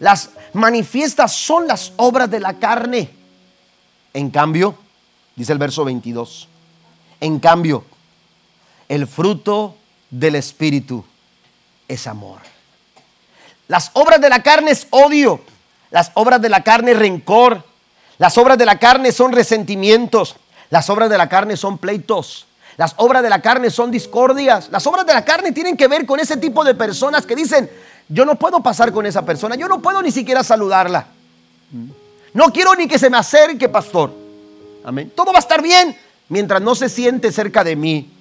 [0.00, 3.10] las manifiestas son las obras de la carne.
[4.12, 4.74] En cambio,
[5.36, 6.48] dice el verso 22,
[7.20, 7.84] en cambio,
[8.88, 9.76] el fruto
[10.10, 11.04] del Espíritu
[11.86, 12.40] es amor.
[13.68, 15.40] Las obras de la carne es odio,
[15.90, 17.62] las obras de la carne es rencor,
[18.18, 20.36] las obras de la carne son resentimientos,
[20.70, 22.46] las obras de la carne son pleitos.
[22.78, 24.68] Las obras de la carne son discordias.
[24.70, 27.68] Las obras de la carne tienen que ver con ese tipo de personas que dicen,
[28.08, 31.08] yo no puedo pasar con esa persona, yo no puedo ni siquiera saludarla.
[32.32, 34.12] No quiero ni que se me acerque, pastor.
[34.84, 35.12] Amén.
[35.12, 35.98] Todo va a estar bien
[36.28, 38.12] mientras no se siente cerca de mí.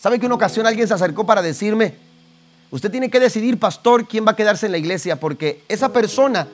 [0.00, 1.94] ¿Sabe que una ocasión alguien se acercó para decirme,
[2.72, 6.48] usted tiene que decidir, pastor, quién va a quedarse en la iglesia, porque esa persona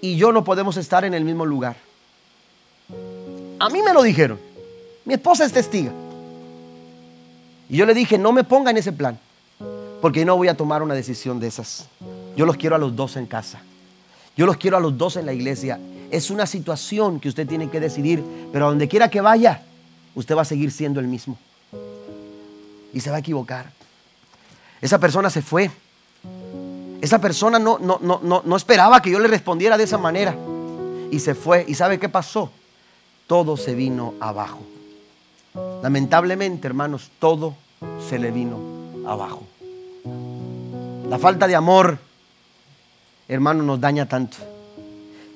[0.00, 1.76] y yo no podemos estar en el mismo lugar?
[3.58, 4.38] A mí me lo dijeron.
[5.04, 5.90] Mi esposa es testiga.
[7.68, 9.18] Y yo le dije, no me ponga en ese plan,
[10.00, 11.86] porque no voy a tomar una decisión de esas.
[12.36, 13.60] Yo los quiero a los dos en casa.
[14.36, 15.80] Yo los quiero a los dos en la iglesia.
[16.10, 18.22] Es una situación que usted tiene que decidir,
[18.52, 19.62] pero a donde quiera que vaya,
[20.14, 21.36] usted va a seguir siendo el mismo.
[22.94, 23.77] Y se va a equivocar.
[24.80, 25.70] Esa persona se fue.
[27.00, 30.34] Esa persona no, no, no, no esperaba que yo le respondiera de esa manera.
[31.10, 31.64] Y se fue.
[31.66, 32.50] ¿Y sabe qué pasó?
[33.28, 34.60] todo se vino abajo.
[35.82, 37.54] Lamentablemente, hermanos, todo
[38.08, 38.58] se le vino
[39.06, 39.44] abajo.
[41.08, 41.98] La falta de amor,
[43.28, 44.38] hermano, nos daña tanto.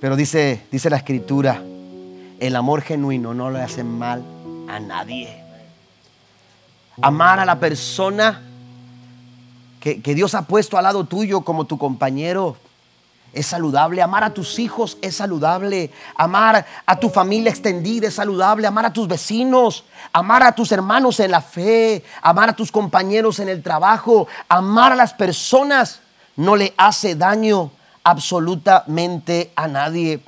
[0.00, 1.62] Pero dice, dice la escritura,
[2.40, 4.24] el amor genuino no le hace mal
[4.68, 5.28] a nadie.
[7.02, 8.42] Amar a la persona
[9.82, 12.56] que, Dios ha puesto al lado tuyo como tu compañero,
[13.32, 14.00] es saludable.
[14.00, 15.90] Amar a tus hijos es saludable.
[16.16, 18.66] Amar a tu familia extendida es saludable.
[18.66, 19.84] Amar a tus vecinos.
[20.12, 22.04] Amar a tus hermanos en la fe.
[22.20, 24.28] Amar a tus compañeros en el trabajo.
[24.48, 26.00] Amar a las personas
[26.36, 27.72] no le hace daño
[28.04, 30.20] absolutamente a nadie.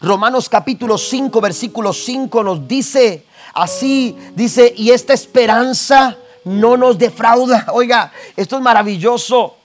[0.00, 7.66] Romanos capítulo 5, versículo 5 nos dice así, dice, y esta esperanza no nos defrauda.
[7.72, 9.56] Oiga, esto es maravilloso.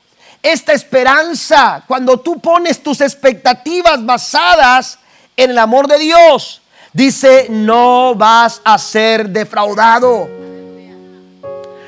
[0.42, 5.00] Esta esperanza, cuando tú pones tus expectativas basadas
[5.36, 6.62] en el amor de Dios,
[6.94, 10.30] dice, no vas a ser defraudado.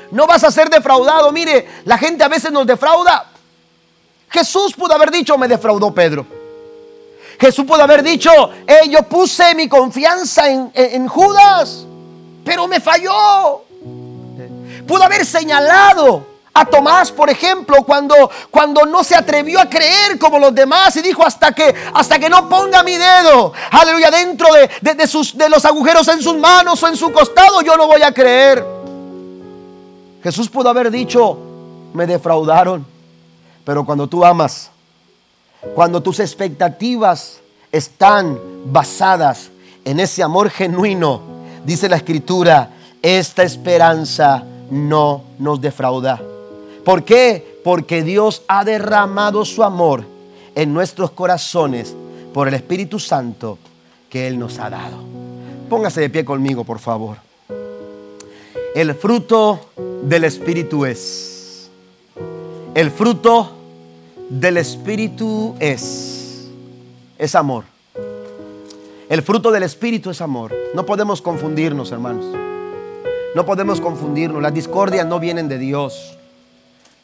[0.09, 1.31] No vas a ser defraudado.
[1.31, 3.27] Mire, la gente a veces nos defrauda.
[4.29, 6.25] Jesús pudo haber dicho, me defraudó Pedro.
[7.39, 8.31] Jesús pudo haber dicho,
[8.89, 11.85] yo puse mi confianza en, en Judas,
[12.43, 13.66] pero me falló.
[14.88, 20.39] Pudo haber señalado a Tomás, por ejemplo, cuando, cuando no se atrevió a creer como
[20.39, 24.47] los demás y dijo hasta que, hasta que no ponga mi dedo, aleluya, dentro
[24.81, 27.85] de, de, sus, de los agujeros en sus manos o en su costado, yo no
[27.85, 28.65] voy a creer.
[30.23, 31.38] Jesús pudo haber dicho,
[31.93, 32.83] me defraudaron,
[33.63, 34.71] pero cuando tú amas,
[35.75, 37.39] cuando tus expectativas
[37.71, 39.49] están basadas
[39.85, 41.21] en ese amor genuino,
[41.63, 42.71] dice la escritura,
[43.03, 46.22] esta esperanza no nos defrauda.
[46.84, 47.59] ¿Por qué?
[47.63, 50.05] Porque Dios ha derramado su amor
[50.55, 51.95] en nuestros corazones
[52.34, 53.57] por el Espíritu Santo
[54.09, 54.97] que Él nos ha dado.
[55.70, 57.18] Póngase de pie conmigo, por favor.
[58.74, 59.59] El fruto
[60.03, 61.70] del Espíritu es.
[62.74, 63.51] El fruto
[64.30, 66.47] del Espíritu es.
[67.18, 67.65] Es amor.
[69.09, 70.53] El fruto del Espíritu es amor.
[70.74, 72.26] No podemos confundirnos, hermanos.
[73.38, 74.41] No podemos confundirnos.
[74.41, 76.17] Las discordias no vienen de Dios.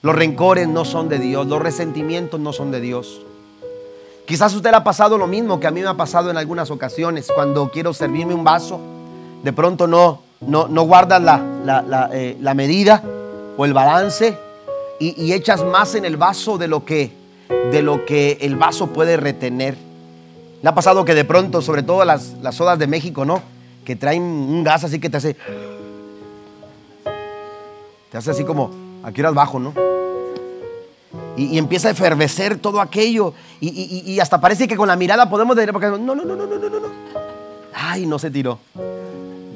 [0.01, 1.45] Los rencores no son de Dios.
[1.45, 3.21] Los resentimientos no son de Dios.
[4.25, 6.71] Quizás usted le ha pasado lo mismo que a mí me ha pasado en algunas
[6.71, 7.27] ocasiones.
[7.35, 8.79] Cuando quiero servirme un vaso,
[9.43, 13.03] de pronto no, no, no guardas la, eh, medida
[13.55, 14.35] o el balance
[14.99, 17.11] y, echas más en el vaso de lo, que,
[17.71, 19.77] de lo que el vaso puede retener.
[20.63, 23.39] Le ha pasado que de pronto, sobre todo las, las sodas de México, ¿no?
[23.85, 25.35] Que traen un gas así que te hace
[28.13, 28.69] te hace así como,
[29.01, 29.73] aquí eras bajo, ¿no?
[31.35, 33.33] Y, empieza a efervecer todo aquello.
[33.59, 36.45] Y, hasta parece que con la mirada podemos decir, porque no, no, no, no, no,
[36.45, 36.87] no, no.
[37.73, 38.59] Ay, no se tiró.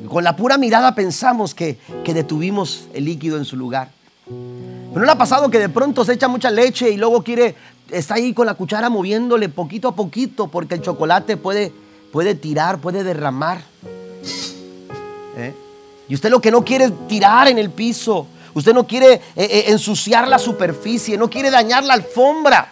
[0.09, 3.91] Con la pura mirada pensamos que, que detuvimos el líquido en su lugar.
[4.25, 7.53] Pero no le ha pasado que de pronto se echa mucha leche y luego quiere,
[7.91, 11.71] está ahí con la cuchara moviéndole poquito a poquito porque el chocolate puede,
[12.11, 13.61] puede tirar, puede derramar.
[15.37, 15.53] ¿Eh?
[16.09, 18.25] Y usted lo que no quiere es tirar en el piso.
[18.57, 22.71] Usted no quiere eh, eh, ensuciar la superficie, no quiere dañar la alfombra.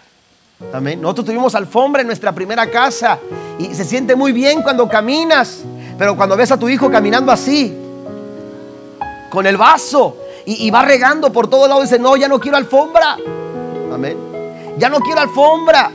[0.73, 0.99] Amén.
[0.99, 3.19] Nosotros tuvimos alfombra en nuestra primera casa
[3.59, 5.59] y se siente muy bien cuando caminas,
[5.95, 7.71] pero cuando ves a tu hijo caminando así,
[9.29, 10.17] con el vaso
[10.47, 13.17] y, va regando por todo lado, dice, no, ya no quiero alfombra.
[13.93, 14.17] Amén.
[14.79, 15.91] Ya no quiero alfombra.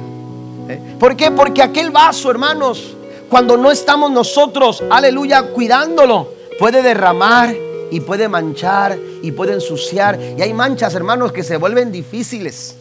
[0.69, 0.95] ¿Eh?
[1.01, 1.33] ¿Por qué?
[1.33, 2.95] Porque aquel vaso, hermanos,
[3.29, 6.29] cuando no estamos nosotros, aleluya, cuidándolo,
[6.61, 10.19] puede derramar y puede manchar y puede ensuciar.
[10.39, 12.77] Y hay manchas, hermanos, que se vuelven difíciles.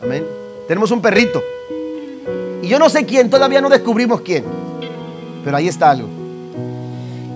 [0.00, 0.26] Amén.
[0.66, 1.42] Tenemos un perrito.
[2.62, 4.44] Y yo no sé quién, todavía no descubrimos quién.
[5.44, 6.08] Pero ahí está algo.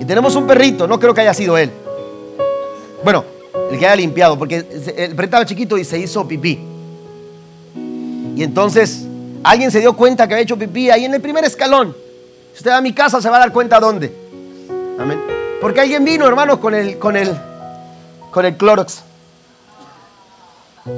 [0.01, 1.70] Y tenemos un perrito, no creo que haya sido él.
[3.05, 3.24] Bueno,
[3.70, 6.59] el que haya limpiado, porque el perrito estaba chiquito y se hizo pipí.
[8.36, 9.05] Y entonces
[9.43, 11.95] alguien se dio cuenta que había hecho pipí ahí en el primer escalón.
[12.53, 14.12] Si usted va a mi casa se va a dar cuenta dónde.
[14.99, 15.41] Amén.
[15.62, 17.38] Porque alguien vino, hermanos, con el, con el,
[18.32, 19.04] con el Clorox.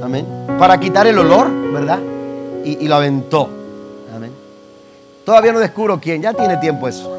[0.02, 0.26] Amén.
[0.58, 1.98] Para quitar el olor, ¿verdad?
[2.64, 3.50] Y, lo aventó.
[4.16, 4.32] Amén.
[5.26, 7.14] Todavía no descubro quién, ya tiene tiempo eso.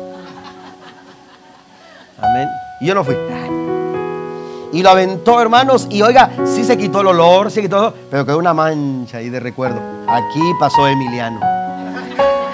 [2.20, 2.50] Amén.
[2.82, 3.16] Y yo no fui.
[4.74, 5.86] Y lo aventó, hermanos.
[5.92, 9.40] Y oiga, sí se quitó el olor, se quitó, pero quedó una mancha ahí de
[9.40, 9.80] recuerdo.
[10.08, 11.40] Aquí pasó Emiliano.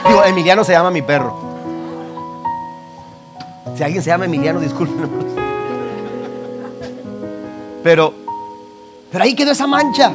[0.06, 1.51] Digo, Emiliano se llama mi perro.
[3.82, 5.10] Si alguien se llama Emiliano, discúlpenos.
[7.82, 8.14] Pero,
[9.12, 10.12] pero ahí quedó esa mancha.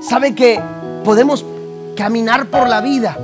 [0.00, 0.58] ¿Sabe que
[1.04, 1.44] podemos
[1.94, 3.18] caminar por la vida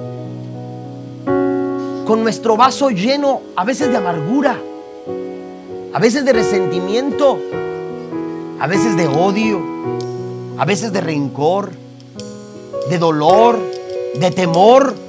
[2.04, 4.58] con nuestro vaso lleno a veces de amargura,
[5.94, 7.38] a veces de resentimiento,
[8.60, 9.62] a veces de odio,
[10.58, 11.70] a veces de rencor,
[12.90, 13.58] de dolor,
[14.20, 15.05] de temor?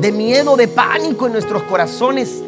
[0.00, 2.42] De miedo, de pánico en nuestros corazones.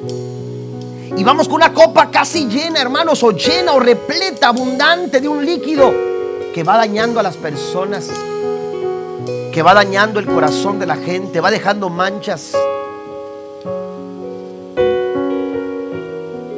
[1.16, 5.44] Y vamos con una copa casi llena, hermanos, o llena o repleta, abundante de un
[5.44, 5.92] líquido
[6.54, 8.08] que va dañando a las personas,
[9.52, 12.52] que va dañando el corazón de la gente, va dejando manchas.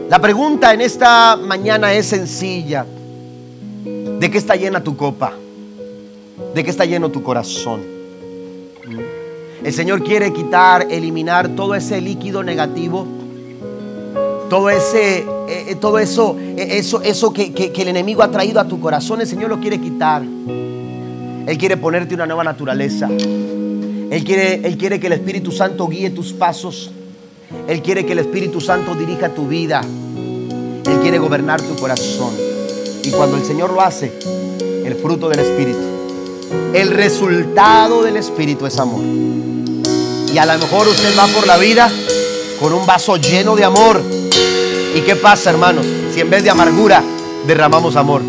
[0.09, 2.85] La pregunta en esta mañana es sencilla.
[3.85, 5.33] ¿De qué está llena tu copa?
[6.53, 8.00] ¿De qué está lleno tu corazón?
[9.63, 13.07] El Señor quiere quitar, eliminar todo ese líquido negativo,
[14.49, 15.25] todo ese, eh,
[15.69, 19.21] eh, todo eso, eh, eso, eso que, que el enemigo ha traído a tu corazón.
[19.21, 20.23] El Señor lo quiere quitar.
[21.47, 23.09] Él quiere ponerte una nueva naturaleza.
[23.09, 26.91] Él quiere, Él quiere que el Espíritu Santo guíe tus pasos.
[27.69, 29.83] Él quiere que el Espíritu Santo dirija tu vida.
[29.83, 32.33] Él quiere gobernar tu corazón.
[33.05, 34.13] Y cuando el Señor lo hace,
[34.85, 35.79] el fruto del Espíritu,
[36.75, 39.03] el resultado del Espíritu es amor.
[40.33, 41.91] Y a lo mejor usted va por la vida
[42.61, 44.01] con un vaso lleno de amor.
[44.95, 45.85] ¿Y qué pasa, hermanos?
[46.15, 47.03] Si en vez de amargura
[47.47, 48.23] derramamos amor.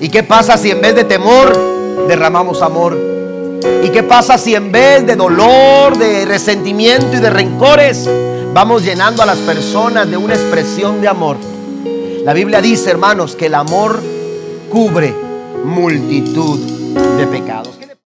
[0.00, 1.56] ¿Y qué pasa si en vez de temor
[2.08, 2.98] derramamos amor?
[3.84, 8.08] ¿Y qué pasa si en vez de dolor, de resentimiento y de rencores,
[8.52, 11.36] vamos llenando a las personas de una expresión de amor?
[12.24, 14.00] La Biblia dice, hermanos, que el amor
[14.70, 15.14] cubre
[15.64, 17.81] multitud de pecados.